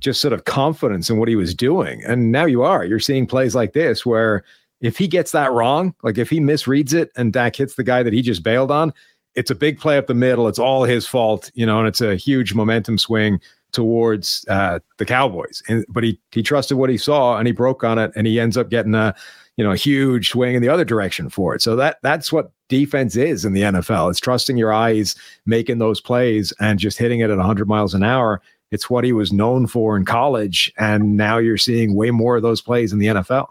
just 0.01 0.21
sort 0.21 0.33
of 0.33 0.45
confidence 0.45 1.11
in 1.11 1.19
what 1.19 1.29
he 1.29 1.37
was 1.37 1.55
doing. 1.55 2.03
And 2.05 2.31
now 2.31 2.45
you 2.45 2.63
are. 2.63 2.85
You're 2.85 3.01
seeing 3.01 3.27
plays 3.27 3.55
like 3.55 3.73
this 3.73 4.07
where 4.07 4.45
if 4.81 4.97
he 4.97 5.09
gets 5.09 5.33
that 5.33 5.53
wrong, 5.53 5.95
like 6.03 6.19
if 6.19 6.31
he 6.31 6.39
misreads 6.39 6.95
it 6.95 7.11
and 7.17 7.33
Dak 7.33 7.57
hits 7.57 7.75
the 7.75 7.83
guy 7.83 8.03
that 8.03 8.13
he 8.13 8.23
just 8.23 8.43
bailed 8.43 8.71
on, 8.71 8.93
it's 9.35 9.51
a 9.51 9.57
big 9.57 9.79
play 9.79 9.99
up 9.99 10.07
the 10.07 10.15
middle. 10.15 10.49
It's 10.49 10.59
all 10.59 10.85
his 10.85 11.07
fault, 11.07 11.51
you 11.55 11.67
know, 11.67 11.79
and 11.79 11.89
it's 11.89 12.01
a 12.01 12.17
huge 12.17 12.55
momentum 12.55 12.99
swing 12.99 13.41
towards 13.73 14.45
uh, 14.49 14.79
the 14.99 15.05
Cowboys. 15.05 15.63
And, 15.69 15.85
but 15.89 16.05
he 16.05 16.19
he 16.33 16.43
trusted 16.43 16.77
what 16.77 16.91
he 16.91 16.97
saw 16.97 17.37
and 17.37 17.47
he 17.47 17.53
broke 17.53 17.85
on 17.85 17.99
it 17.99 18.13
and 18.17 18.27
he 18.27 18.41
ends 18.41 18.57
up 18.57 18.71
getting 18.71 18.95
a 18.95 19.15
you 19.59 19.65
know, 19.65 19.73
a 19.73 19.77
huge 19.77 20.31
swing 20.31 20.55
in 20.55 20.63
the 20.63 20.69
other 20.69 20.85
direction 20.85 21.29
for 21.29 21.55
it. 21.55 21.61
So 21.61 21.75
that 21.77 21.99
that's 22.01 22.33
what 22.33 22.53
defense 22.69 23.17
is 23.17 23.45
in 23.45 23.53
the 23.53 23.63
NFL. 23.63 24.09
It's 24.09 24.21
trusting 24.21 24.57
your 24.57 24.73
eyes, 24.73 25.17
making 25.47 25.79
those 25.79 26.01
plays, 26.01 26.53
and 26.61 26.79
just 26.79 26.97
hitting 26.97 27.21
it 27.21 27.29
at 27.29 27.37
100 27.37 27.69
miles 27.69 27.93
an 27.93 28.05
hour. 28.05 28.41
It's 28.71 28.89
what 28.89 29.03
he 29.03 29.13
was 29.13 29.33
known 29.33 29.67
for 29.67 29.97
in 29.97 30.05
college, 30.05 30.73
and 30.79 31.17
now 31.17 31.39
you're 31.39 31.59
seeing 31.59 31.97
way 31.97 32.13
more 32.13 32.37
of 32.37 32.43
those 32.43 32.63
plays 32.63 32.93
in 32.93 33.01
the 33.01 33.07
NFL. 33.09 33.49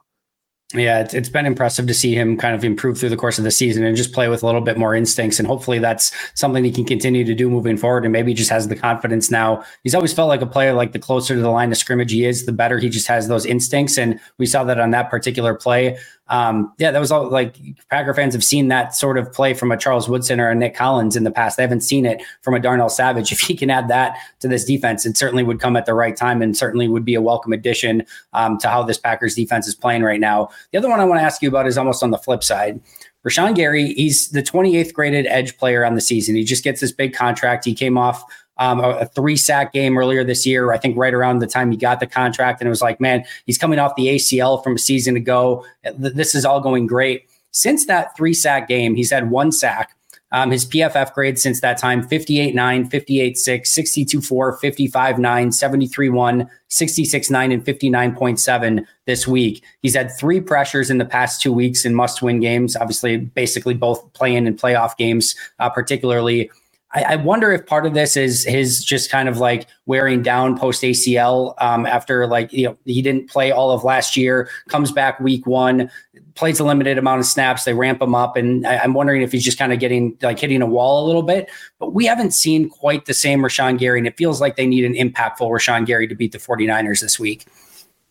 Yeah, 0.74 1.00
it's, 1.00 1.14
it's 1.14 1.30
been 1.30 1.46
impressive 1.46 1.88
to 1.88 1.94
see 1.94 2.14
him 2.14 2.36
kind 2.36 2.54
of 2.54 2.66
improve 2.66 2.98
through 2.98 3.08
the 3.08 3.16
course 3.16 3.38
of 3.38 3.46
the 3.46 3.52
season 3.52 3.86
and 3.86 3.96
just 3.96 4.12
play 4.12 4.28
with 4.28 4.44
a 4.44 4.46
little 4.46 4.60
bit 4.60 4.78
more 4.78 4.94
instincts. 4.94 5.40
And 5.40 5.48
hopefully 5.48 5.80
that's 5.80 6.12
something 6.34 6.62
he 6.62 6.74
can 6.74 6.84
continue 6.84 7.24
to 7.24 7.34
do 7.34 7.50
moving 7.50 7.78
forward. 7.78 8.04
And 8.04 8.12
maybe 8.12 8.32
he 8.32 8.36
just 8.36 8.50
has 8.50 8.68
the 8.68 8.76
confidence 8.76 9.32
now. 9.32 9.64
He's 9.84 9.96
always 9.96 10.12
felt 10.12 10.28
like 10.28 10.42
a 10.42 10.46
player, 10.46 10.74
like 10.74 10.92
the 10.92 11.00
closer 11.00 11.36
to 11.36 11.42
the 11.42 11.50
line 11.50 11.72
of 11.72 11.78
scrimmage 11.78 12.12
he 12.12 12.26
is, 12.26 12.46
the 12.46 12.52
better 12.52 12.80
he 12.80 12.90
just 12.90 13.08
has 13.08 13.30
those 13.30 13.46
instincts. 13.46 13.98
And 13.98 14.20
we 14.40 14.46
saw 14.46 14.66
that 14.66 14.78
on 14.78 14.92
that 14.92 15.10
particular 15.10 15.56
play 15.56 15.98
um, 16.30 16.74
yeah, 16.78 16.92
that 16.92 17.00
was 17.00 17.12
all 17.12 17.30
like 17.30 17.58
Packer 17.90 18.14
fans 18.14 18.34
have 18.34 18.44
seen 18.44 18.68
that 18.68 18.94
sort 18.94 19.18
of 19.18 19.32
play 19.32 19.54
from 19.54 19.72
a 19.72 19.78
Charles 19.78 20.10
Woodson 20.10 20.40
or 20.40 20.50
a 20.50 20.56
Nick 20.56 20.76
Collins 20.76 21.16
in 21.16 21.24
the 21.24 21.32
past. 21.32 21.56
They 21.56 21.64
haven't 21.64 21.82
seen 21.82 22.06
it 22.06 22.22
from 22.42 22.54
a 22.54 22.60
Darnell 22.60 22.90
Savage. 22.90 23.32
If 23.38 23.42
he 23.42 23.56
can 23.56 23.70
add 23.70 23.88
that 23.88 24.18
to 24.40 24.48
this 24.48 24.66
defense, 24.66 25.06
it 25.06 25.16
certainly 25.16 25.44
would 25.44 25.60
come 25.60 25.76
at 25.76 25.86
the 25.86 25.94
right 25.94 26.16
time 26.16 26.42
and 26.42 26.58
certainly 26.58 26.88
would 26.88 27.06
be 27.06 27.14
a 27.14 27.22
welcome 27.22 27.54
addition 27.54 28.04
um, 28.34 28.58
to 28.60 28.68
how 28.68 28.82
this 28.82 28.98
Packers 28.98 29.36
defense 29.36 29.68
is 29.68 29.76
playing 29.76 30.02
right 30.02 30.20
now. 30.20 30.50
The 30.72 30.78
other 30.78 30.90
one 30.90 31.00
I 31.00 31.06
want 31.06 31.20
to 31.20 31.24
ask 31.24 31.42
you 31.42 31.50
about 31.50 31.68
is 31.68 31.78
almost 31.78 32.04
on 32.04 32.12
the 32.12 32.18
flip 32.18 32.44
side. 32.44 32.80
Rashan 33.28 33.56
Gary, 33.56 33.94
he's 33.94 34.30
the 34.30 34.42
28th 34.42 34.94
graded 34.94 35.26
edge 35.28 35.58
player 35.58 35.84
on 35.84 35.96
the 35.96 36.02
season. 36.02 36.36
He 36.36 36.44
just 36.44 36.64
gets 36.64 36.82
this 36.82 36.92
big 36.92 37.14
contract. 37.14 37.66
He 37.66 37.74
came 37.74 37.98
off 37.98 38.24
um, 38.58 38.80
a, 38.80 38.90
a, 38.90 39.06
three 39.06 39.36
sack 39.36 39.74
game 39.74 39.98
earlier 39.98 40.24
this 40.24 40.46
year. 40.46 40.72
I 40.72 40.78
think 40.78 40.98
right 40.98 41.14
around 41.14 41.40
the 41.40 41.48
time 41.48 41.72
he 41.72 41.78
got 41.78 42.00
the 42.00 42.08
contract, 42.08 42.62
and 42.62 42.68
it 42.68 42.70
was 42.70 42.82
like, 42.82 43.00
man, 43.00 43.24
he's 43.46 43.58
coming 43.58 43.80
off 43.80 43.96
the 43.96 44.08
ACL 44.08 44.64
from 44.64 44.76
a 44.76 44.80
season 44.80 45.16
ago. 45.16 45.66
This 45.96 46.34
is 46.34 46.46
all 46.46 46.60
going 46.60 46.88
great. 46.88 47.28
Since 47.52 47.86
that 47.88 48.16
three 48.16 48.34
sack 48.34 48.68
game, 48.68 48.96
he's 48.96 49.12
had 49.12 49.30
one 49.30 49.52
sack. 49.52 49.97
Um, 50.32 50.52
his 50.52 50.66
PFF 50.66 51.14
grade 51.14 51.40
since 51.40 51.62
that 51.62 51.78
time 51.78 52.06
58 52.06 52.54
9, 52.54 52.90
58 52.90 53.38
6, 53.38 53.72
62 53.72 54.22
4, 54.22 54.58
55 54.58 55.20
9, 55.20 55.52
73 55.52 56.10
1, 56.10 56.50
66 56.68 57.30
9, 57.30 57.52
and 57.52 57.66
59.7 57.66 58.86
this 59.06 59.28
week. 59.28 59.64
He's 59.82 59.96
had 59.96 60.12
three 60.18 60.42
pressures 60.42 60.90
in 60.90 60.98
the 60.98 61.06
past 61.06 61.42
two 61.42 61.54
weeks 61.54 61.86
in 61.86 61.96
must 61.96 62.22
win 62.22 62.40
games, 62.40 62.76
obviously, 62.76 63.18
basically 63.18 63.74
both 63.74 64.12
play 64.14 64.36
in 64.36 64.48
and 64.48 64.60
playoff 64.60 64.98
games, 64.98 65.36
uh, 65.60 65.70
particularly. 65.70 66.52
I, 66.94 67.04
I, 67.04 67.16
wonder 67.18 67.52
if 67.52 67.66
part 67.66 67.86
of 67.86 67.94
this 67.94 68.16
is 68.16 68.46
his 68.46 68.84
just 68.84 69.12
kind 69.12 69.28
of 69.28 69.40
like 69.40 69.68
wearing 69.88 70.22
down 70.22 70.58
post 70.58 70.84
ACL 70.84 71.54
um, 71.62 71.86
after 71.86 72.26
like 72.28 72.54
you 72.54 72.66
know 72.66 72.78
he 72.86 73.02
didn't 73.02 73.30
play 73.30 73.52
all 73.52 73.72
of 73.72 73.84
last 73.84 74.16
year, 74.16 74.50
comes 74.70 74.92
back 74.92 75.20
week 75.20 75.46
one, 75.46 75.92
plays 76.36 76.60
a 76.60 76.64
limited 76.64 76.98
amount 76.98 77.20
of 77.20 77.26
snaps, 77.26 77.66
they 77.66 77.74
ramp 77.74 78.02
him 78.02 78.16
up, 78.16 78.38
and 78.38 78.66
I, 78.66 78.84
am 78.84 78.94
wondering 78.94 79.22
if 79.22 79.34
he's 79.34 79.44
just 79.44 79.58
kind 79.58 79.74
of 79.74 79.80
getting 79.80 80.18
like 80.22 80.40
hitting 80.40 80.62
a 80.62 80.66
wall 80.66 81.06
a 81.06 81.08
little 81.08 81.24
bit. 81.24 81.50
But 81.78 81.94
we 81.94 82.06
haven't 82.06 82.32
seen 82.32 82.70
quite 82.70 83.06
the 83.06 83.14
same 83.14 83.40
Rashan 83.42 83.78
Gary, 83.78 84.00
and 84.00 84.08
it 84.08 84.16
feels 84.16 84.40
like 84.40 84.56
they 84.56 84.68
need 84.68 84.86
an 84.86 84.94
impactful 84.94 85.40
Rashan 85.42 85.86
Gary 85.86 86.08
to 86.08 86.16
beat 86.16 86.32
the 86.32 86.38
49ers 86.38 87.02
this 87.02 87.20
week. 87.20 87.46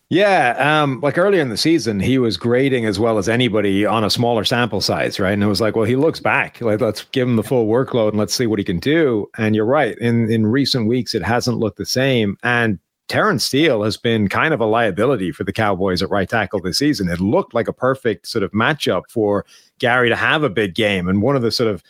Yeah, 0.09 0.55
um, 0.83 1.01
like 1.01 1.17
earlier 1.17 1.41
in 1.41 1.49
the 1.49 1.57
season, 1.57 1.99
he 1.99 2.17
was 2.17 2.37
grading 2.37 2.85
as 2.85 2.97
well 2.97 3.17
as 3.17 3.27
anybody 3.27 3.85
on 3.85 4.05
a 4.05 4.09
smaller 4.09 4.45
sample 4.45 4.79
size, 4.79 5.19
right? 5.19 5.33
And 5.33 5.43
it 5.43 5.47
was 5.47 5.59
like, 5.59 5.75
well, 5.75 5.83
he 5.83 5.97
looks 5.97 6.21
back. 6.21 6.61
Like, 6.61 6.79
let's 6.79 7.03
give 7.11 7.27
him 7.27 7.35
the 7.35 7.43
full 7.43 7.67
workload 7.67 8.09
and 8.09 8.17
let's 8.17 8.33
see 8.33 8.47
what 8.47 8.57
he 8.57 8.63
can 8.63 8.79
do. 8.79 9.29
And 9.37 9.53
you're 9.53 9.65
right. 9.65 9.97
In 9.97 10.31
in 10.31 10.47
recent 10.47 10.87
weeks, 10.87 11.13
it 11.13 11.23
hasn't 11.23 11.57
looked 11.57 11.77
the 11.77 11.85
same. 11.85 12.37
And 12.41 12.79
Terence 13.09 13.43
Steele 13.43 13.83
has 13.83 13.97
been 13.97 14.29
kind 14.29 14.53
of 14.53 14.61
a 14.61 14.65
liability 14.65 15.33
for 15.33 15.43
the 15.43 15.51
Cowboys 15.53 16.01
at 16.01 16.09
right 16.09 16.29
tackle 16.29 16.61
this 16.61 16.77
season. 16.77 17.09
It 17.09 17.19
looked 17.19 17.53
like 17.53 17.67
a 17.67 17.73
perfect 17.73 18.27
sort 18.27 18.43
of 18.43 18.51
matchup 18.51 19.03
for 19.09 19.45
Gary 19.79 20.07
to 20.07 20.15
have 20.15 20.41
a 20.41 20.49
big 20.49 20.73
game. 20.73 21.09
And 21.09 21.21
one 21.21 21.35
of 21.35 21.41
the 21.41 21.51
sort 21.51 21.69
of 21.69 21.83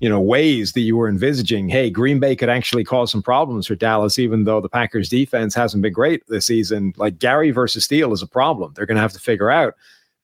you 0.00 0.08
know 0.08 0.20
ways 0.20 0.72
that 0.72 0.80
you 0.80 0.96
were 0.96 1.08
envisaging 1.08 1.68
hey 1.68 1.90
green 1.90 2.18
bay 2.18 2.34
could 2.34 2.48
actually 2.48 2.82
cause 2.82 3.10
some 3.10 3.22
problems 3.22 3.66
for 3.66 3.74
dallas 3.74 4.18
even 4.18 4.44
though 4.44 4.60
the 4.60 4.68
packers 4.68 5.08
defense 5.08 5.54
hasn't 5.54 5.82
been 5.82 5.92
great 5.92 6.26
this 6.26 6.46
season. 6.46 6.92
Like 6.96 7.18
gary 7.18 7.50
versus 7.50 7.84
steele 7.84 8.12
is 8.12 8.22
a 8.22 8.26
problem. 8.26 8.72
They're 8.74 8.86
going 8.86 8.96
to 8.96 9.02
have 9.02 9.12
to 9.12 9.20
figure 9.20 9.50
out. 9.50 9.74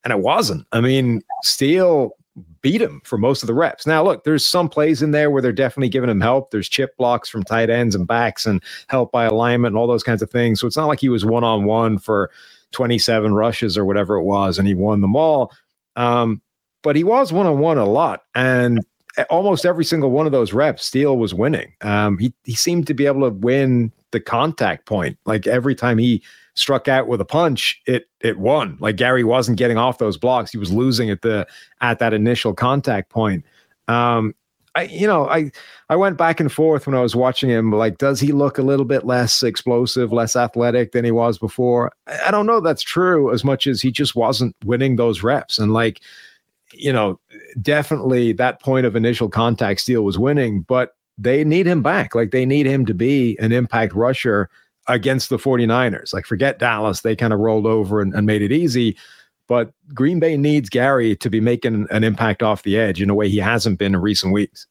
And 0.02 0.12
it 0.12 0.20
wasn't. 0.20 0.66
I 0.72 0.80
mean 0.80 1.22
steele 1.42 2.16
beat 2.60 2.82
him 2.82 3.00
for 3.04 3.16
most 3.16 3.42
of 3.42 3.46
the 3.46 3.54
reps. 3.54 3.86
Now 3.86 4.02
look 4.02 4.24
there's 4.24 4.46
some 4.46 4.68
plays 4.68 5.02
in 5.02 5.10
there 5.10 5.30
where 5.30 5.42
they're 5.42 5.52
definitely 5.52 5.90
giving 5.90 6.10
him 6.10 6.20
help. 6.20 6.50
There's 6.50 6.68
chip 6.68 6.96
blocks 6.96 7.28
from 7.28 7.42
tight 7.44 7.70
ends 7.70 7.94
and 7.94 8.06
backs 8.06 8.46
and 8.46 8.62
help 8.88 9.12
by 9.12 9.24
alignment 9.24 9.72
and 9.72 9.78
all 9.78 9.86
those 9.86 10.02
kinds 10.02 10.22
of 10.22 10.30
things. 10.30 10.60
So 10.60 10.66
it's 10.66 10.76
not 10.76 10.88
like 10.88 11.00
he 11.00 11.08
was 11.08 11.24
one-on-one 11.24 11.98
for 11.98 12.30
27 12.72 13.34
rushes 13.34 13.78
or 13.78 13.84
whatever 13.84 14.16
it 14.16 14.24
was 14.24 14.58
and 14.58 14.66
he 14.66 14.74
won 14.74 15.00
them 15.00 15.16
all. 15.16 15.52
Um, 15.96 16.40
but 16.82 16.94
he 16.94 17.04
was 17.04 17.32
one-on-one 17.32 17.78
a 17.78 17.84
lot. 17.84 18.22
And 18.34 18.84
almost 19.30 19.64
every 19.64 19.84
single 19.84 20.10
one 20.10 20.26
of 20.26 20.32
those 20.32 20.52
reps, 20.52 20.84
Steele 20.84 21.16
was 21.16 21.34
winning. 21.34 21.72
Um, 21.80 22.18
he 22.18 22.32
he 22.44 22.54
seemed 22.54 22.86
to 22.86 22.94
be 22.94 23.06
able 23.06 23.22
to 23.22 23.30
win 23.30 23.92
the 24.10 24.20
contact 24.20 24.86
point. 24.86 25.18
Like 25.24 25.46
every 25.46 25.74
time 25.74 25.98
he 25.98 26.22
struck 26.54 26.88
out 26.88 27.06
with 27.08 27.20
a 27.20 27.24
punch, 27.24 27.80
it 27.86 28.08
it 28.20 28.38
won. 28.38 28.76
Like 28.80 28.96
Gary 28.96 29.24
wasn't 29.24 29.58
getting 29.58 29.78
off 29.78 29.98
those 29.98 30.18
blocks; 30.18 30.52
he 30.52 30.58
was 30.58 30.72
losing 30.72 31.10
at 31.10 31.22
the 31.22 31.46
at 31.80 31.98
that 31.98 32.14
initial 32.14 32.54
contact 32.54 33.10
point. 33.10 33.44
Um, 33.88 34.34
I 34.74 34.82
you 34.82 35.06
know 35.06 35.28
I 35.28 35.50
I 35.88 35.96
went 35.96 36.18
back 36.18 36.38
and 36.38 36.52
forth 36.52 36.86
when 36.86 36.94
I 36.94 37.00
was 37.00 37.16
watching 37.16 37.48
him. 37.48 37.72
Like, 37.72 37.98
does 37.98 38.20
he 38.20 38.32
look 38.32 38.58
a 38.58 38.62
little 38.62 38.84
bit 38.84 39.06
less 39.06 39.42
explosive, 39.42 40.12
less 40.12 40.36
athletic 40.36 40.92
than 40.92 41.04
he 41.04 41.10
was 41.10 41.38
before? 41.38 41.92
I, 42.06 42.28
I 42.28 42.30
don't 42.30 42.46
know. 42.46 42.60
That's 42.60 42.82
true 42.82 43.32
as 43.32 43.44
much 43.44 43.66
as 43.66 43.80
he 43.80 43.90
just 43.90 44.14
wasn't 44.14 44.54
winning 44.64 44.96
those 44.96 45.22
reps 45.22 45.58
and 45.58 45.72
like 45.72 46.00
you 46.76 46.92
know, 46.92 47.18
definitely 47.60 48.32
that 48.34 48.60
point 48.60 48.86
of 48.86 48.96
initial 48.96 49.28
contact 49.28 49.80
Steele 49.80 50.02
was 50.02 50.18
winning, 50.18 50.60
but 50.62 50.94
they 51.18 51.44
need 51.44 51.66
him 51.66 51.82
back. 51.82 52.14
Like 52.14 52.30
they 52.30 52.46
need 52.46 52.66
him 52.66 52.86
to 52.86 52.94
be 52.94 53.38
an 53.38 53.52
impact 53.52 53.94
rusher 53.94 54.50
against 54.88 55.30
the 55.30 55.38
49ers. 55.38 56.12
Like 56.12 56.26
forget 56.26 56.58
Dallas, 56.58 57.00
they 57.00 57.16
kind 57.16 57.32
of 57.32 57.40
rolled 57.40 57.66
over 57.66 58.00
and, 58.00 58.14
and 58.14 58.26
made 58.26 58.42
it 58.42 58.52
easy. 58.52 58.96
But 59.48 59.72
Green 59.94 60.18
Bay 60.18 60.36
needs 60.36 60.68
Gary 60.68 61.16
to 61.16 61.30
be 61.30 61.40
making 61.40 61.86
an 61.90 62.04
impact 62.04 62.42
off 62.42 62.62
the 62.62 62.76
edge 62.76 63.00
in 63.00 63.10
a 63.10 63.14
way 63.14 63.28
he 63.28 63.38
hasn't 63.38 63.78
been 63.78 63.94
in 63.94 64.00
recent 64.00 64.32
weeks. 64.32 64.66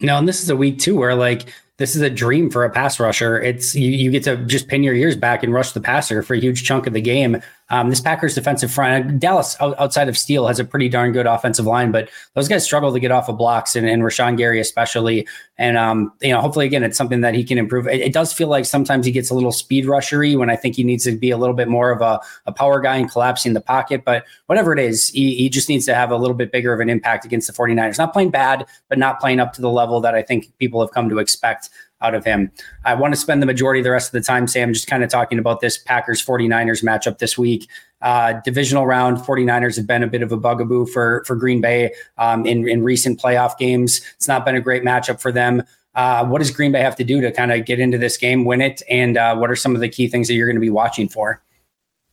No, 0.00 0.16
and 0.16 0.28
this 0.28 0.42
is 0.42 0.50
a 0.50 0.56
week 0.56 0.78
too 0.78 0.96
where 0.96 1.14
like 1.14 1.52
this 1.78 1.96
is 1.96 2.02
a 2.02 2.10
dream 2.10 2.50
for 2.50 2.64
a 2.64 2.70
pass 2.70 3.00
rusher. 3.00 3.40
It's 3.40 3.74
you, 3.74 3.90
you 3.90 4.10
get 4.10 4.24
to 4.24 4.36
just 4.36 4.68
pin 4.68 4.82
your 4.82 4.94
ears 4.94 5.16
back 5.16 5.42
and 5.42 5.52
rush 5.52 5.72
the 5.72 5.80
passer 5.80 6.22
for 6.22 6.34
a 6.34 6.40
huge 6.40 6.64
chunk 6.64 6.86
of 6.86 6.92
the 6.92 7.00
game. 7.00 7.40
Um, 7.70 7.88
this 7.88 8.02
Packers 8.02 8.34
defensive 8.34 8.70
front, 8.70 9.18
Dallas 9.18 9.56
outside 9.58 10.06
of 10.06 10.18
Steele 10.18 10.46
has 10.46 10.60
a 10.60 10.64
pretty 10.64 10.90
darn 10.90 11.12
good 11.12 11.26
offensive 11.26 11.64
line, 11.64 11.90
but 11.90 12.10
those 12.34 12.46
guys 12.46 12.62
struggle 12.62 12.92
to 12.92 13.00
get 13.00 13.10
off 13.10 13.30
of 13.30 13.38
blocks, 13.38 13.74
and, 13.74 13.88
and 13.88 14.02
Rashan 14.02 14.36
Gary 14.36 14.60
especially. 14.60 15.26
And 15.56 15.78
um, 15.78 16.12
you 16.20 16.32
know, 16.32 16.42
hopefully, 16.42 16.66
again, 16.66 16.84
it's 16.84 16.98
something 16.98 17.22
that 17.22 17.34
he 17.34 17.44
can 17.44 17.56
improve. 17.56 17.88
It, 17.88 18.02
it, 18.02 18.12
does 18.12 18.30
feel 18.30 18.48
like 18.48 18.66
sometimes 18.66 19.06
he 19.06 19.12
gets 19.12 19.30
a 19.30 19.34
little 19.34 19.52
speed 19.52 19.86
rushery 19.86 20.36
when 20.36 20.50
I 20.50 20.56
think 20.56 20.76
he 20.76 20.84
needs 20.84 21.04
to 21.04 21.12
be 21.12 21.30
a 21.30 21.38
little 21.38 21.54
bit 21.56 21.68
more 21.68 21.90
of 21.90 22.02
a, 22.02 22.20
a 22.44 22.52
power 22.52 22.78
guy 22.78 22.96
and 22.96 23.10
collapsing 23.10 23.54
the 23.54 23.60
pocket. 23.62 24.04
But 24.04 24.24
whatever 24.46 24.74
it 24.74 24.78
is, 24.78 25.08
he, 25.08 25.34
he 25.36 25.48
just 25.48 25.70
needs 25.70 25.86
to 25.86 25.94
have 25.94 26.10
a 26.10 26.16
little 26.16 26.36
bit 26.36 26.52
bigger 26.52 26.74
of 26.74 26.80
an 26.80 26.90
impact 26.90 27.24
against 27.24 27.46
the 27.46 27.54
49ers. 27.54 27.96
Not 27.96 28.12
playing 28.12 28.30
bad, 28.30 28.66
but 28.90 28.98
not 28.98 29.18
playing 29.18 29.40
up 29.40 29.54
to 29.54 29.62
the 29.62 29.70
level 29.70 29.98
that 30.02 30.14
I 30.14 30.20
think 30.20 30.52
people 30.58 30.82
have 30.82 30.90
come 30.90 31.08
to 31.08 31.18
expect 31.18 31.70
out 32.02 32.14
of 32.14 32.24
him. 32.24 32.50
I 32.84 32.94
want 32.94 33.14
to 33.14 33.20
spend 33.20 33.40
the 33.40 33.46
majority 33.46 33.80
of 33.80 33.84
the 33.84 33.90
rest 33.90 34.08
of 34.08 34.12
the 34.12 34.26
time, 34.26 34.46
Sam, 34.46 34.72
just 34.72 34.86
kind 34.86 35.04
of 35.04 35.10
talking 35.10 35.38
about 35.38 35.60
this 35.60 35.78
Packers 35.78 36.24
49ers 36.24 36.82
matchup 36.82 37.18
this 37.18 37.38
week. 37.38 37.68
Uh, 38.00 38.34
divisional 38.44 38.86
round 38.86 39.18
49ers 39.18 39.76
have 39.76 39.86
been 39.86 40.02
a 40.02 40.08
bit 40.08 40.22
of 40.22 40.32
a 40.32 40.36
bugaboo 40.36 40.86
for, 40.86 41.22
for 41.24 41.36
Green 41.36 41.60
Bay 41.60 41.92
um, 42.18 42.44
in, 42.46 42.68
in 42.68 42.82
recent 42.82 43.20
playoff 43.20 43.56
games. 43.58 44.00
It's 44.16 44.28
not 44.28 44.44
been 44.44 44.56
a 44.56 44.60
great 44.60 44.82
matchup 44.82 45.20
for 45.20 45.30
them. 45.30 45.62
Uh, 45.94 46.26
what 46.26 46.38
does 46.38 46.50
Green 46.50 46.72
Bay 46.72 46.80
have 46.80 46.96
to 46.96 47.04
do 47.04 47.20
to 47.20 47.30
kind 47.30 47.52
of 47.52 47.64
get 47.64 47.78
into 47.78 47.98
this 47.98 48.16
game, 48.16 48.44
win 48.44 48.60
it? 48.60 48.82
And 48.88 49.16
uh, 49.16 49.36
what 49.36 49.50
are 49.50 49.56
some 49.56 49.74
of 49.74 49.80
the 49.80 49.88
key 49.88 50.08
things 50.08 50.28
that 50.28 50.34
you're 50.34 50.46
going 50.46 50.56
to 50.56 50.60
be 50.60 50.70
watching 50.70 51.08
for? 51.08 51.42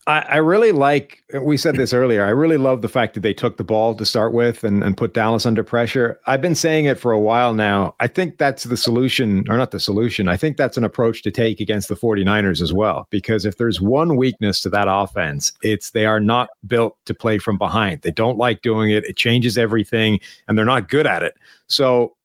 I, 0.09 0.25
I, 0.27 0.37
really 0.37 0.71
like, 0.71 1.23
we 1.39 1.55
said 1.55 1.75
this 1.75 1.93
earlier, 1.93 2.25
I 2.25 2.29
really 2.29 2.57
love 2.57 2.81
the 2.81 2.89
fact 2.89 3.13
that 3.13 3.19
they 3.19 3.33
took 3.33 3.57
the 3.57 3.63
ball 3.63 3.93
to 3.93 4.03
start 4.03 4.33
with 4.33 4.63
and, 4.63 4.83
and 4.83 4.97
put 4.97 5.13
Dallas 5.13 5.45
under 5.45 5.63
pressure. 5.63 6.19
I've 6.25 6.41
been 6.41 6.55
saying 6.55 6.85
it 6.85 6.99
for 6.99 7.11
a 7.11 7.19
while 7.19 7.53
now. 7.53 7.93
I 7.99 8.07
think 8.07 8.39
that's 8.39 8.63
the 8.63 8.75
solution, 8.75 9.45
or 9.49 9.55
not 9.55 9.69
the 9.69 9.79
solution. 9.79 10.27
I 10.27 10.35
think 10.35 10.57
that's 10.57 10.77
an 10.77 10.83
approach 10.83 11.21
to 11.23 11.31
take 11.31 11.59
against 11.59 11.89
the 11.89 11.95
49ers 11.95 12.59
as 12.59 12.73
well. 12.73 13.07
Because 13.11 13.45
if 13.45 13.57
there's 13.57 13.79
one 13.79 14.15
weakness 14.15 14.61
to 14.61 14.69
that 14.69 14.87
offense, 14.89 15.51
it's 15.61 15.91
they 15.91 16.07
are 16.07 16.19
not 16.19 16.49
built 16.65 16.97
to 17.05 17.13
play 17.13 17.37
from 17.37 17.59
behind. 17.59 18.01
They 18.01 18.09
don't 18.09 18.39
like 18.39 18.63
doing 18.63 18.89
it, 18.89 19.05
it 19.05 19.15
changes 19.15 19.59
everything, 19.59 20.19
and 20.47 20.57
they're 20.57 20.65
not 20.65 20.89
good 20.89 21.05
at 21.05 21.21
it. 21.21 21.35
So 21.67 22.15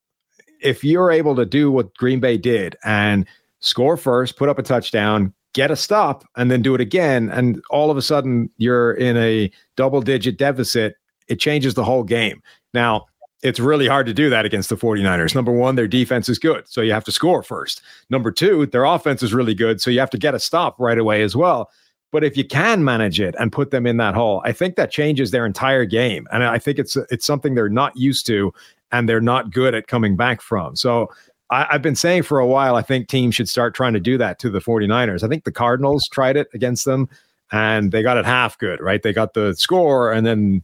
if 0.62 0.85
you're 0.85 1.12
able 1.12 1.37
to 1.37 1.44
do 1.44 1.70
what 1.70 1.94
Green 1.97 2.18
Bay 2.18 2.38
did 2.38 2.77
and 2.83 3.27
score 3.61 3.99
first, 3.99 4.38
put 4.38 4.49
up 4.49 4.59
a 4.59 4.62
touchdown, 4.62 5.35
get 5.55 5.71
a 5.71 5.77
stop 5.77 6.25
and 6.37 6.51
then 6.51 6.62
do 6.62 6.75
it 6.75 6.81
again 6.81 7.31
and 7.31 7.62
all 7.71 7.90
of 7.90 7.97
a 7.97 8.03
sudden 8.03 8.51
you're 8.59 8.93
in 8.95 9.17
a 9.17 9.51
double 9.77 10.01
digit 10.03 10.37
deficit 10.37 10.97
it 11.27 11.40
changes 11.40 11.73
the 11.73 11.85
whole 11.85 12.03
game. 12.03 12.43
Now 12.75 13.07
it's 13.43 13.59
really 13.59 13.87
hard 13.87 14.07
to 14.07 14.14
do 14.14 14.29
that 14.31 14.45
against 14.45 14.69
the 14.69 14.77
49ers. 14.77 15.35
Number 15.35 15.53
one 15.53 15.77
their 15.77 15.88
defense 15.88 16.29
is 16.29 16.38
good 16.38 16.69
so 16.69 16.81
you 16.81 16.93
have 16.93 17.05
to 17.05 17.12
score 17.12 17.43
first. 17.43 17.81
Number 18.11 18.31
two 18.31 18.67
their 18.67 18.85
offense 18.85 19.23
is 19.23 19.33
really 19.33 19.55
good 19.55 19.81
so 19.81 19.90
you 19.90 20.01
have 20.01 20.11
to 20.11 20.19
get 20.19 20.35
a 20.35 20.40
stop 20.40 20.79
right 20.79 20.99
away 20.99 21.23
as 21.23 21.35
well. 21.35 21.71
But 22.12 22.23
if 22.23 22.37
you 22.37 22.45
can 22.45 22.85
manage 22.85 23.21
it 23.21 23.35
and 23.40 23.51
put 23.51 23.73
them 23.73 23.88
in 23.88 23.97
that 23.97 24.14
hole 24.14 24.40
i 24.45 24.53
think 24.53 24.77
that 24.77 24.93
changes 24.93 25.33
their 25.33 25.45
entire 25.45 25.85
game 25.85 26.29
and 26.33 26.45
i 26.45 26.61
think 26.61 26.79
it's 26.79 26.97
it's 27.11 27.27
something 27.27 27.55
they're 27.55 27.69
not 27.69 27.97
used 27.97 28.25
to 28.27 28.53
and 28.95 29.09
they're 29.09 29.21
not 29.21 29.51
good 29.51 29.75
at 29.75 29.88
coming 29.88 30.14
back 30.14 30.40
from. 30.40 30.77
So 30.77 31.11
I, 31.50 31.66
have 31.70 31.83
been 31.83 31.94
saying 31.94 32.22
for 32.22 32.38
a 32.38 32.46
while, 32.46 32.76
I 32.76 32.83
think 32.83 33.09
teams 33.09 33.35
should 33.35 33.48
start 33.48 33.74
trying 33.74 33.92
to 33.92 34.00
do 34.00 34.18
that 34.18 34.38
to 34.40 34.50
the 34.50 34.61
49ers. 34.61 35.22
I 35.22 35.28
think 35.28 35.44
the 35.44 35.52
Cardinals 35.52 36.09
tried 36.09 36.37
it 36.37 36.48
against 36.54 36.85
them. 36.85 37.09
and 37.52 37.92
they 37.92 38.02
got 38.02 38.16
it 38.16 38.24
half 38.24 38.59
good, 38.59 38.80
right? 38.80 39.02
They 39.02 39.12
got 39.12 39.35
the 39.35 39.54
score 39.54 40.12
and 40.12 40.26
then 40.26 40.62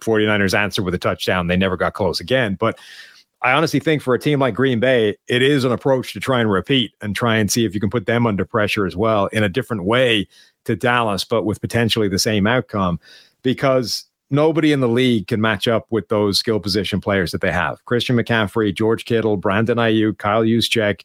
49ers 0.00 0.58
answered 0.58 0.84
with 0.84 0.94
a 0.94 0.98
touchdown. 0.98 1.48
They 1.48 1.56
never 1.56 1.76
got 1.76 1.94
close 1.94 2.20
again. 2.20 2.56
But 2.58 2.78
I 3.42 3.52
honestly 3.52 3.80
think 3.80 4.02
for 4.02 4.14
a 4.14 4.18
team 4.18 4.38
like 4.38 4.54
Green 4.54 4.80
Bay, 4.80 5.16
it 5.28 5.42
is 5.42 5.64
an 5.64 5.72
approach 5.72 6.12
to 6.12 6.20
try 6.20 6.40
and 6.40 6.50
repeat 6.50 6.92
and 7.00 7.16
try 7.16 7.36
and 7.36 7.50
see 7.50 7.64
if 7.64 7.74
you 7.74 7.80
can 7.80 7.90
put 7.90 8.06
them 8.06 8.26
under 8.26 8.44
pressure 8.44 8.86
as 8.86 8.96
well 8.96 9.26
in 9.26 9.42
a 9.42 9.48
different 9.48 9.84
way 9.84 10.28
to 10.66 10.76
Dallas, 10.76 11.24
but 11.24 11.44
with 11.44 11.60
potentially 11.60 12.08
the 12.08 12.18
same 12.18 12.46
outcome 12.46 13.00
because 13.42 14.04
nobody 14.30 14.72
in 14.72 14.80
the 14.80 14.88
league 14.88 15.26
can 15.26 15.40
match 15.40 15.68
up 15.68 15.86
with 15.90 16.08
those 16.08 16.38
skill 16.38 16.60
position 16.60 17.00
players 17.00 17.32
that 17.32 17.40
they 17.40 17.52
have. 17.52 17.84
Christian 17.84 18.16
McCaffrey, 18.16 18.74
George 18.74 19.04
Kittle, 19.04 19.36
Brandon 19.36 19.78
Aiyuk, 19.78 20.18
Kyle 20.18 20.42
Juszczyk, 20.42 21.02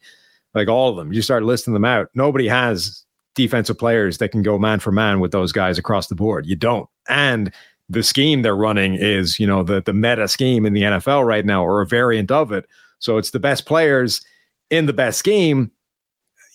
like 0.54 0.68
all 0.68 0.90
of 0.90 0.96
them. 0.96 1.12
You 1.12 1.22
start 1.22 1.44
listing 1.44 1.74
them 1.74 1.86
out. 1.86 2.10
Nobody 2.14 2.48
has 2.48 3.04
defensive 3.36 3.78
players 3.78 4.18
that 4.20 4.30
can 4.30 4.42
go 4.42 4.58
man 4.58 4.80
for 4.80 4.92
man 4.92 5.20
with 5.20 5.32
those 5.32 5.52
guys 5.52 5.78
across 5.78 6.08
the 6.08 6.16
board. 6.16 6.46
You 6.46 6.56
don't. 6.56 6.90
And 7.10 7.52
the 7.90 8.04
scheme 8.04 8.42
they're 8.42 8.56
running 8.56 8.96
is, 8.96 9.40
you 9.40 9.46
know, 9.46 9.64
the 9.64 9.82
the 9.82 9.94
meta 9.94 10.28
scheme 10.28 10.66
in 10.66 10.74
the 10.74 10.84
NFL 10.84 11.26
right 11.26 11.46
now, 11.46 11.64
or 11.64 11.82
a 11.82 11.88
variant 11.88 12.32
of 12.32 12.52
it. 12.52 12.66
So 13.00 13.18
it's 13.18 13.32
the 13.32 13.40
best 13.40 13.66
players 13.66 14.22
in 14.70 14.86
the 14.86 14.94
best 14.94 15.20
scheme. 15.20 15.72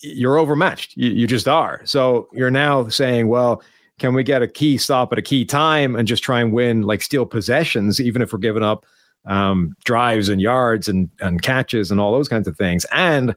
You're 0.01 0.37
overmatched. 0.37 0.97
You, 0.97 1.11
you 1.11 1.27
just 1.27 1.47
are. 1.47 1.81
So 1.85 2.27
you're 2.33 2.51
now 2.51 2.89
saying, 2.89 3.27
well, 3.27 3.61
can 4.01 4.15
we 4.15 4.23
get 4.23 4.41
a 4.41 4.47
key 4.47 4.79
stop 4.79 5.13
at 5.13 5.19
a 5.19 5.21
key 5.21 5.45
time 5.45 5.95
and 5.95 6.07
just 6.07 6.23
try 6.23 6.41
and 6.41 6.51
win, 6.51 6.81
like 6.81 7.03
steal 7.03 7.25
possessions, 7.25 8.01
even 8.01 8.23
if 8.23 8.33
we're 8.33 8.39
giving 8.39 8.63
up 8.63 8.83
um, 9.25 9.75
drives 9.85 10.27
and 10.27 10.41
yards 10.41 10.89
and 10.89 11.07
and 11.21 11.43
catches 11.43 11.91
and 11.91 12.01
all 12.01 12.11
those 12.11 12.27
kinds 12.27 12.47
of 12.47 12.57
things, 12.57 12.83
and 12.91 13.35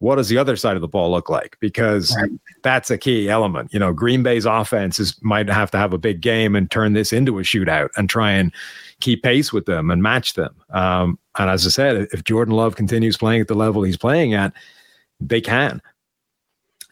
what 0.00 0.16
does 0.16 0.28
the 0.28 0.36
other 0.36 0.54
side 0.54 0.76
of 0.76 0.82
the 0.82 0.88
ball 0.88 1.10
look 1.10 1.30
like? 1.30 1.56
Because 1.60 2.14
right. 2.16 2.30
that's 2.62 2.90
a 2.90 2.98
key 2.98 3.30
element. 3.30 3.72
You 3.72 3.78
know, 3.78 3.92
Green 3.94 4.22
Bay's 4.22 4.44
offense 4.44 4.98
is 4.98 5.16
might 5.22 5.48
have 5.48 5.70
to 5.70 5.78
have 5.78 5.94
a 5.94 5.98
big 5.98 6.20
game 6.20 6.54
and 6.54 6.70
turn 6.70 6.92
this 6.92 7.12
into 7.12 7.38
a 7.38 7.42
shootout 7.42 7.88
and 7.96 8.10
try 8.10 8.32
and 8.32 8.52
keep 9.00 9.22
pace 9.22 9.50
with 9.50 9.64
them 9.64 9.90
and 9.90 10.02
match 10.02 10.34
them. 10.34 10.54
Um, 10.70 11.18
and 11.38 11.48
as 11.48 11.66
I 11.66 11.70
said, 11.70 12.08
if 12.12 12.24
Jordan 12.24 12.54
Love 12.54 12.76
continues 12.76 13.16
playing 13.16 13.40
at 13.40 13.48
the 13.48 13.54
level 13.54 13.82
he's 13.82 13.96
playing 13.96 14.34
at, 14.34 14.52
they 15.20 15.40
can. 15.40 15.80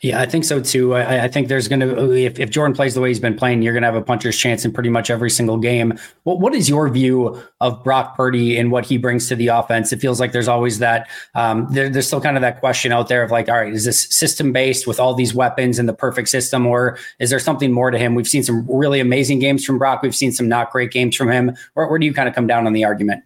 Yeah, 0.03 0.19
I 0.19 0.25
think 0.25 0.45
so 0.45 0.63
too. 0.63 0.95
I, 0.95 1.25
I 1.25 1.29
think 1.29 1.49
there's 1.49 1.69
going 1.69 1.81
to, 1.81 2.13
if, 2.15 2.41
if 2.41 2.49
Jordan 2.49 2.75
plays 2.75 2.95
the 2.95 3.03
way 3.03 3.09
he's 3.09 3.21
been 3.21 3.37
playing, 3.37 3.61
you're 3.61 3.75
going 3.75 3.83
to 3.83 3.87
have 3.87 3.97
a 3.97 4.01
puncher's 4.01 4.35
chance 4.35 4.65
in 4.65 4.73
pretty 4.73 4.89
much 4.89 5.11
every 5.11 5.29
single 5.29 5.59
game. 5.59 5.93
What 6.23 6.41
What 6.41 6.55
is 6.55 6.71
your 6.71 6.89
view 6.89 7.39
of 7.61 7.85
Brock 7.85 8.17
Purdy 8.17 8.57
and 8.57 8.73
what 8.73 8.87
he 8.87 8.97
brings 8.97 9.29
to 9.29 9.37
the 9.37 9.49
offense? 9.49 9.93
It 9.93 10.01
feels 10.01 10.19
like 10.19 10.33
there's 10.33 10.49
always 10.49 10.79
that, 10.79 11.07
um, 11.35 11.67
there, 11.71 11.91
there's 11.91 12.07
still 12.07 12.21
kind 12.23 12.39
of 12.39 12.41
that 12.41 12.61
question 12.61 12.93
out 12.93 13.09
there 13.09 13.23
of 13.23 13.31
like, 13.31 13.51
all 13.51 13.57
right, 13.57 13.75
is 13.75 13.85
this 13.85 14.05
system 14.09 14.55
based 14.55 14.87
with 14.87 14.99
all 14.99 15.13
these 15.13 15.35
weapons 15.35 15.79
and 15.79 15.87
the 15.87 15.93
perfect 15.93 16.31
system, 16.31 16.67
or 16.67 16.97
is 17.19 17.29
there 17.29 17.39
something 17.39 17.71
more 17.71 17.91
to 17.91 17.99
him? 17.99 18.15
We've 18.15 18.27
seen 18.27 18.43
some 18.43 18.67
really 18.71 19.01
amazing 19.01 19.39
games 19.39 19.67
from 19.67 19.77
Brock. 19.77 20.01
We've 20.03 20.17
seen 20.17 20.33
some 20.33 20.49
not 20.49 20.71
great 20.71 20.93
games 20.93 21.15
from 21.15 21.31
him. 21.31 21.55
Where, 21.75 21.87
where 21.89 21.99
do 21.99 22.07
you 22.07 22.15
kind 22.15 22.27
of 22.27 22.35
come 22.35 22.47
down 22.47 22.67
on 22.67 22.73
the 22.73 22.85
argument? 22.85 23.23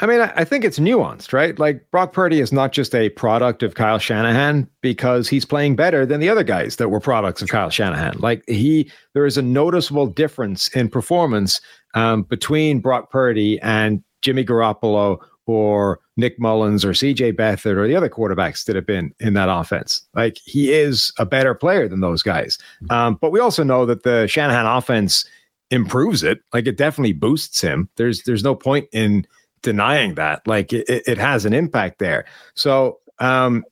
I 0.00 0.06
mean, 0.06 0.20
I 0.20 0.44
think 0.44 0.64
it's 0.64 0.78
nuanced, 0.78 1.32
right? 1.32 1.58
Like 1.58 1.90
Brock 1.90 2.12
Purdy 2.12 2.40
is 2.40 2.52
not 2.52 2.72
just 2.72 2.94
a 2.94 3.08
product 3.10 3.62
of 3.62 3.76
Kyle 3.76 3.98
Shanahan 3.98 4.68
because 4.82 5.26
he's 5.26 5.46
playing 5.46 5.74
better 5.74 6.04
than 6.04 6.20
the 6.20 6.28
other 6.28 6.44
guys 6.44 6.76
that 6.76 6.90
were 6.90 7.00
products 7.00 7.40
of 7.40 7.48
Kyle 7.48 7.70
Shanahan. 7.70 8.18
Like 8.18 8.44
he, 8.46 8.90
there 9.14 9.24
is 9.24 9.38
a 9.38 9.42
noticeable 9.42 10.06
difference 10.06 10.68
in 10.68 10.90
performance 10.90 11.62
um, 11.94 12.24
between 12.24 12.80
Brock 12.80 13.10
Purdy 13.10 13.58
and 13.60 14.02
Jimmy 14.20 14.44
Garoppolo 14.44 15.18
or 15.46 16.00
Nick 16.18 16.38
Mullens 16.38 16.84
or 16.84 16.90
CJ 16.90 17.34
Beathard 17.34 17.76
or 17.76 17.88
the 17.88 17.96
other 17.96 18.10
quarterbacks 18.10 18.66
that 18.66 18.76
have 18.76 18.86
been 18.86 19.14
in 19.20 19.32
that 19.34 19.48
offense. 19.48 20.02
Like 20.14 20.38
he 20.44 20.74
is 20.74 21.10
a 21.18 21.24
better 21.24 21.54
player 21.54 21.88
than 21.88 22.00
those 22.00 22.22
guys. 22.22 22.58
Um, 22.90 23.16
but 23.20 23.30
we 23.32 23.40
also 23.40 23.62
know 23.62 23.86
that 23.86 24.02
the 24.02 24.26
Shanahan 24.26 24.66
offense 24.66 25.24
improves 25.70 26.22
it. 26.22 26.40
Like 26.52 26.66
it 26.66 26.76
definitely 26.76 27.12
boosts 27.12 27.60
him. 27.60 27.88
There's 27.96 28.22
there's 28.24 28.44
no 28.44 28.54
point 28.54 28.88
in 28.92 29.26
denying 29.62 30.14
that. 30.14 30.46
Like 30.46 30.72
it, 30.72 30.88
it 30.88 31.18
has 31.18 31.44
an 31.44 31.52
impact 31.52 31.98
there. 31.98 32.24
So 32.54 33.00
um, 33.18 33.64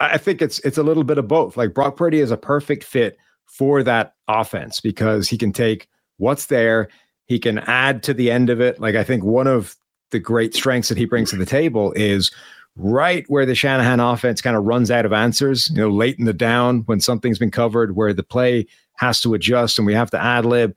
I 0.00 0.18
think 0.18 0.42
it's 0.42 0.58
it's 0.60 0.78
a 0.78 0.82
little 0.82 1.04
bit 1.04 1.18
of 1.18 1.28
both. 1.28 1.56
Like 1.56 1.74
Brock 1.74 1.96
Purdy 1.96 2.20
is 2.20 2.30
a 2.30 2.36
perfect 2.36 2.84
fit 2.84 3.18
for 3.46 3.82
that 3.82 4.14
offense 4.28 4.80
because 4.80 5.28
he 5.28 5.36
can 5.36 5.52
take 5.52 5.88
what's 6.16 6.46
there, 6.46 6.88
he 7.26 7.38
can 7.38 7.58
add 7.58 8.02
to 8.04 8.14
the 8.14 8.30
end 8.30 8.50
of 8.50 8.60
it. 8.60 8.80
Like 8.80 8.94
I 8.94 9.04
think 9.04 9.24
one 9.24 9.46
of 9.46 9.76
the 10.10 10.18
great 10.18 10.54
strengths 10.54 10.88
that 10.88 10.98
he 10.98 11.04
brings 11.04 11.30
to 11.30 11.36
the 11.36 11.46
table 11.46 11.92
is 11.92 12.30
right 12.76 13.24
where 13.28 13.44
the 13.44 13.54
Shanahan 13.54 14.00
offense 14.00 14.40
kind 14.40 14.56
of 14.56 14.64
runs 14.64 14.90
out 14.90 15.04
of 15.04 15.12
answers, 15.12 15.70
you 15.70 15.76
know, 15.76 15.90
late 15.90 16.18
in 16.18 16.24
the 16.24 16.32
down 16.32 16.80
when 16.86 17.00
something's 17.00 17.38
been 17.38 17.50
covered, 17.50 17.96
where 17.96 18.12
the 18.14 18.22
play 18.22 18.66
has 18.96 19.20
to 19.20 19.34
adjust 19.34 19.78
and 19.78 19.86
we 19.86 19.94
have 19.94 20.10
to 20.10 20.22
ad 20.22 20.44
lib. 20.44 20.74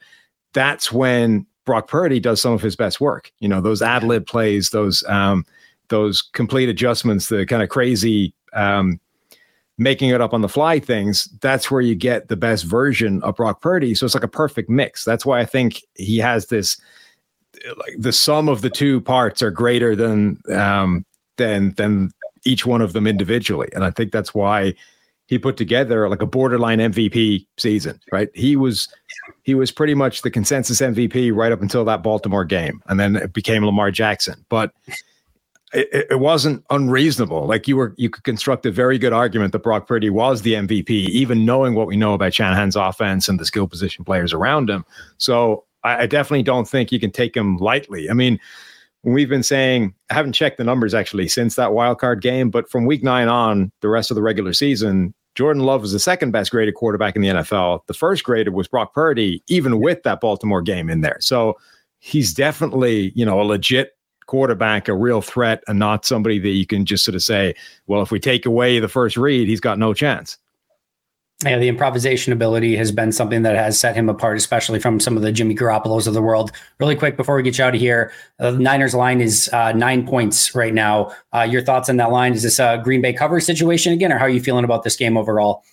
That's 0.53 0.91
when 0.91 1.45
Brock 1.65 1.87
Purdy 1.87 2.19
does 2.19 2.41
some 2.41 2.53
of 2.53 2.61
his 2.61 2.75
best 2.75 3.01
work. 3.01 3.31
You 3.39 3.49
know, 3.49 3.61
those 3.61 3.81
ad 3.81 4.03
lib 4.03 4.25
plays, 4.25 4.69
those 4.69 5.03
um, 5.07 5.45
those 5.89 6.21
complete 6.21 6.69
adjustments, 6.69 7.27
the 7.27 7.45
kind 7.45 7.63
of 7.63 7.69
crazy 7.69 8.33
um, 8.53 8.99
making 9.77 10.09
it 10.09 10.21
up 10.21 10.33
on 10.33 10.41
the 10.41 10.49
fly 10.49 10.79
things. 10.79 11.25
That's 11.41 11.69
where 11.69 11.81
you 11.81 11.95
get 11.95 12.27
the 12.27 12.37
best 12.37 12.63
version 12.63 13.21
of 13.23 13.35
Brock 13.35 13.61
Purdy. 13.61 13.93
So 13.95 14.05
it's 14.05 14.15
like 14.15 14.23
a 14.23 14.29
perfect 14.29 14.69
mix. 14.69 15.03
That's 15.03 15.25
why 15.25 15.39
I 15.39 15.45
think 15.45 15.81
he 15.95 16.17
has 16.19 16.47
this. 16.47 16.79
Like 17.77 17.95
the 17.97 18.11
sum 18.11 18.49
of 18.49 18.61
the 18.61 18.69
two 18.69 19.01
parts 19.01 19.41
are 19.41 19.51
greater 19.51 19.95
than 19.95 20.41
um, 20.53 21.05
than 21.37 21.73
than 21.75 22.11
each 22.45 22.65
one 22.65 22.81
of 22.81 22.93
them 22.93 23.07
individually, 23.07 23.69
and 23.73 23.83
I 23.83 23.91
think 23.91 24.11
that's 24.11 24.33
why 24.33 24.75
he 25.27 25.39
put 25.39 25.57
together 25.57 26.07
like 26.09 26.21
a 26.21 26.27
borderline 26.27 26.79
MVP 26.79 27.47
season, 27.57 27.99
right? 28.11 28.29
He 28.33 28.55
was 28.55 28.87
he 29.43 29.55
was 29.55 29.71
pretty 29.71 29.95
much 29.95 30.21
the 30.21 30.31
consensus 30.31 30.81
MVP 30.81 31.33
right 31.33 31.51
up 31.51 31.61
until 31.61 31.85
that 31.85 32.03
Baltimore 32.03 32.45
game, 32.45 32.81
and 32.87 32.99
then 32.99 33.15
it 33.15 33.33
became 33.33 33.65
Lamar 33.65 33.91
Jackson. 33.91 34.45
But 34.49 34.71
it, 35.73 36.07
it 36.11 36.19
wasn't 36.19 36.63
unreasonable. 36.69 37.45
Like 37.45 37.67
you 37.67 37.75
were, 37.75 37.93
you 37.97 38.09
could 38.09 38.23
construct 38.23 38.65
a 38.65 38.71
very 38.71 38.97
good 38.97 39.13
argument 39.13 39.51
that 39.51 39.59
Brock 39.63 39.87
Purdy 39.87 40.09
was 40.09 40.41
the 40.41 40.53
MVP, 40.53 40.89
even 40.89 41.45
knowing 41.45 41.75
what 41.75 41.87
we 41.87 41.97
know 41.97 42.13
about 42.13 42.33
Shanahan's 42.33 42.75
offense 42.75 43.27
and 43.27 43.39
the 43.39 43.45
skill 43.45 43.67
position 43.67 44.05
players 44.05 44.31
around 44.31 44.69
him. 44.69 44.85
So 45.17 45.65
I, 45.83 46.03
I 46.03 46.05
definitely 46.07 46.43
don't 46.43 46.67
think 46.67 46.91
you 46.91 46.99
can 46.99 47.11
take 47.11 47.35
him 47.35 47.57
lightly. 47.57 48.09
I 48.09 48.13
mean 48.13 48.39
we've 49.05 49.29
been 49.29 49.43
saying 49.43 49.93
I 50.09 50.15
haven't 50.15 50.33
checked 50.33 50.57
the 50.57 50.63
numbers 50.63 50.93
actually 50.93 51.27
since 51.27 51.55
that 51.55 51.73
wild 51.73 51.99
card 51.99 52.21
game, 52.21 52.49
but 52.49 52.69
from 52.69 52.85
week 52.85 53.03
nine 53.03 53.27
on, 53.27 53.71
the 53.81 53.89
rest 53.89 54.11
of 54.11 54.15
the 54.15 54.21
regular 54.21 54.53
season, 54.53 55.13
Jordan 55.35 55.63
Love 55.63 55.81
was 55.81 55.91
the 55.91 55.99
second 55.99 56.31
best 56.31 56.51
graded 56.51 56.75
quarterback 56.75 57.15
in 57.15 57.21
the 57.21 57.27
NFL. 57.27 57.81
The 57.87 57.93
first 57.93 58.23
graded 58.23 58.53
was 58.53 58.67
Brock 58.67 58.93
Purdy, 58.93 59.43
even 59.47 59.79
with 59.79 60.03
that 60.03 60.21
Baltimore 60.21 60.61
game 60.61 60.89
in 60.89 61.01
there. 61.01 61.17
So 61.19 61.55
he's 61.99 62.33
definitely, 62.33 63.11
you 63.15 63.25
know, 63.25 63.41
a 63.41 63.43
legit 63.43 63.91
quarterback, 64.25 64.87
a 64.87 64.95
real 64.95 65.21
threat, 65.21 65.63
and 65.67 65.77
not 65.77 66.05
somebody 66.05 66.39
that 66.39 66.49
you 66.49 66.65
can 66.65 66.85
just 66.85 67.05
sort 67.05 67.15
of 67.15 67.21
say, 67.21 67.53
well, 67.87 68.01
if 68.01 68.11
we 68.11 68.19
take 68.19 68.45
away 68.45 68.79
the 68.79 68.87
first 68.87 69.17
read, 69.17 69.47
he's 69.47 69.59
got 69.59 69.77
no 69.77 69.93
chance 69.93 70.37
yeah, 71.45 71.57
the 71.57 71.67
improvisation 71.67 72.33
ability 72.33 72.75
has 72.75 72.91
been 72.91 73.11
something 73.11 73.43
that 73.43 73.55
has 73.55 73.79
set 73.79 73.95
him 73.95 74.09
apart, 74.09 74.37
especially 74.37 74.79
from 74.79 74.99
some 74.99 75.15
of 75.15 75.23
the 75.23 75.31
Jimmy 75.31 75.55
Garoppolos 75.55 76.07
of 76.07 76.13
the 76.13 76.21
world. 76.21 76.51
Really 76.79 76.95
quick 76.95 77.17
before 77.17 77.35
we 77.35 77.43
get 77.43 77.57
you 77.57 77.63
out 77.63 77.75
of 77.75 77.81
here, 77.81 78.11
uh, 78.39 78.51
the 78.51 78.59
Niners 78.59 78.93
line 78.93 79.21
is 79.21 79.49
uh, 79.53 79.71
nine 79.71 80.07
points 80.07 80.55
right 80.55 80.73
now. 80.73 81.11
Uh, 81.33 81.41
your 81.41 81.61
thoughts 81.61 81.89
on 81.89 81.97
that 81.97 82.11
line? 82.11 82.33
Is 82.33 82.43
this 82.43 82.59
a 82.59 82.81
Green 82.83 83.01
Bay 83.01 83.13
cover 83.13 83.39
situation 83.39 83.93
again, 83.93 84.11
or 84.11 84.17
how 84.17 84.25
are 84.25 84.29
you 84.29 84.41
feeling 84.41 84.65
about 84.65 84.83
this 84.83 84.95
game 84.95 85.17
overall? 85.17 85.63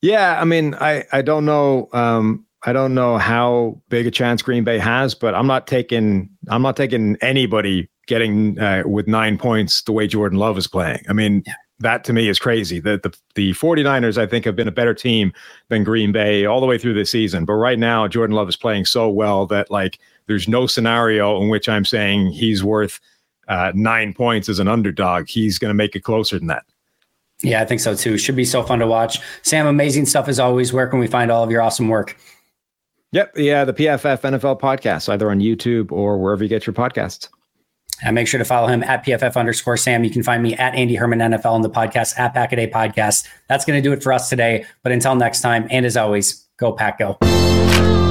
Yeah, 0.00 0.40
I 0.40 0.44
mean, 0.44 0.74
I 0.74 1.04
I 1.12 1.22
don't 1.22 1.44
know. 1.44 1.88
Um, 1.92 2.46
I 2.64 2.72
don't 2.72 2.94
know 2.94 3.18
how 3.18 3.80
big 3.88 4.06
a 4.06 4.10
chance 4.10 4.42
Green 4.42 4.64
Bay 4.64 4.78
has, 4.78 5.14
but 5.14 5.34
I'm 5.34 5.46
not 5.46 5.66
taking 5.66 6.28
I'm 6.48 6.62
not 6.62 6.76
taking 6.76 7.16
anybody 7.20 7.88
getting 8.06 8.58
uh, 8.58 8.82
with 8.84 9.06
nine 9.06 9.38
points 9.38 9.82
the 9.82 9.92
way 9.92 10.06
Jordan 10.06 10.38
Love 10.38 10.58
is 10.58 10.66
playing. 10.66 11.02
I 11.08 11.12
mean, 11.12 11.42
that 11.82 12.04
to 12.04 12.12
me 12.12 12.28
is 12.28 12.38
crazy. 12.38 12.80
The, 12.80 12.98
the 13.02 13.14
the 13.34 13.52
49ers, 13.52 14.18
I 14.18 14.26
think, 14.26 14.44
have 14.44 14.56
been 14.56 14.68
a 14.68 14.72
better 14.72 14.94
team 14.94 15.32
than 15.68 15.84
Green 15.84 16.12
Bay 16.12 16.46
all 16.46 16.60
the 16.60 16.66
way 16.66 16.78
through 16.78 16.94
the 16.94 17.04
season. 17.04 17.44
But 17.44 17.54
right 17.54 17.78
now, 17.78 18.08
Jordan 18.08 18.36
Love 18.36 18.48
is 18.48 18.56
playing 18.56 18.86
so 18.86 19.08
well 19.08 19.46
that 19.46 19.70
like 19.70 19.98
there's 20.26 20.48
no 20.48 20.66
scenario 20.66 21.40
in 21.42 21.48
which 21.48 21.68
I'm 21.68 21.84
saying 21.84 22.32
he's 22.32 22.64
worth 22.64 23.00
uh, 23.48 23.72
nine 23.74 24.14
points 24.14 24.48
as 24.48 24.58
an 24.58 24.68
underdog. 24.68 25.28
He's 25.28 25.58
going 25.58 25.70
to 25.70 25.74
make 25.74 25.94
it 25.96 26.00
closer 26.00 26.38
than 26.38 26.48
that. 26.48 26.64
Yeah, 27.42 27.60
I 27.60 27.64
think 27.64 27.80
so 27.80 27.94
too. 27.94 28.16
Should 28.18 28.36
be 28.36 28.44
so 28.44 28.62
fun 28.62 28.78
to 28.78 28.86
watch. 28.86 29.20
Sam, 29.42 29.66
amazing 29.66 30.06
stuff 30.06 30.28
as 30.28 30.38
always. 30.38 30.72
Where 30.72 30.86
can 30.86 31.00
we 31.00 31.08
find 31.08 31.30
all 31.30 31.42
of 31.42 31.50
your 31.50 31.60
awesome 31.60 31.88
work? 31.88 32.16
Yep. 33.10 33.32
Yeah, 33.36 33.64
the 33.64 33.74
PFF 33.74 34.22
NFL 34.22 34.60
podcast, 34.60 35.08
either 35.08 35.30
on 35.30 35.40
YouTube 35.40 35.92
or 35.92 36.18
wherever 36.18 36.42
you 36.42 36.48
get 36.48 36.66
your 36.66 36.72
podcasts. 36.72 37.28
And 38.02 38.14
make 38.14 38.26
sure 38.26 38.38
to 38.38 38.44
follow 38.44 38.66
him 38.66 38.82
at 38.82 39.04
PFF 39.04 39.36
underscore 39.36 39.76
Sam. 39.76 40.02
You 40.02 40.10
can 40.10 40.22
find 40.22 40.42
me 40.42 40.54
at 40.54 40.74
Andy 40.74 40.96
Herman 40.96 41.20
NFL 41.20 41.52
on 41.52 41.62
the 41.62 41.70
podcast 41.70 42.18
at 42.18 42.34
Pack 42.34 42.52
a 42.52 42.56
Day 42.56 42.68
Podcast. 42.68 43.28
That's 43.48 43.64
going 43.64 43.80
to 43.80 43.82
do 43.82 43.92
it 43.92 44.02
for 44.02 44.12
us 44.12 44.28
today. 44.28 44.64
But 44.82 44.92
until 44.92 45.14
next 45.14 45.40
time, 45.40 45.68
and 45.70 45.86
as 45.86 45.96
always, 45.96 46.46
go 46.56 46.72
Pack 46.72 46.98
Go. 46.98 48.01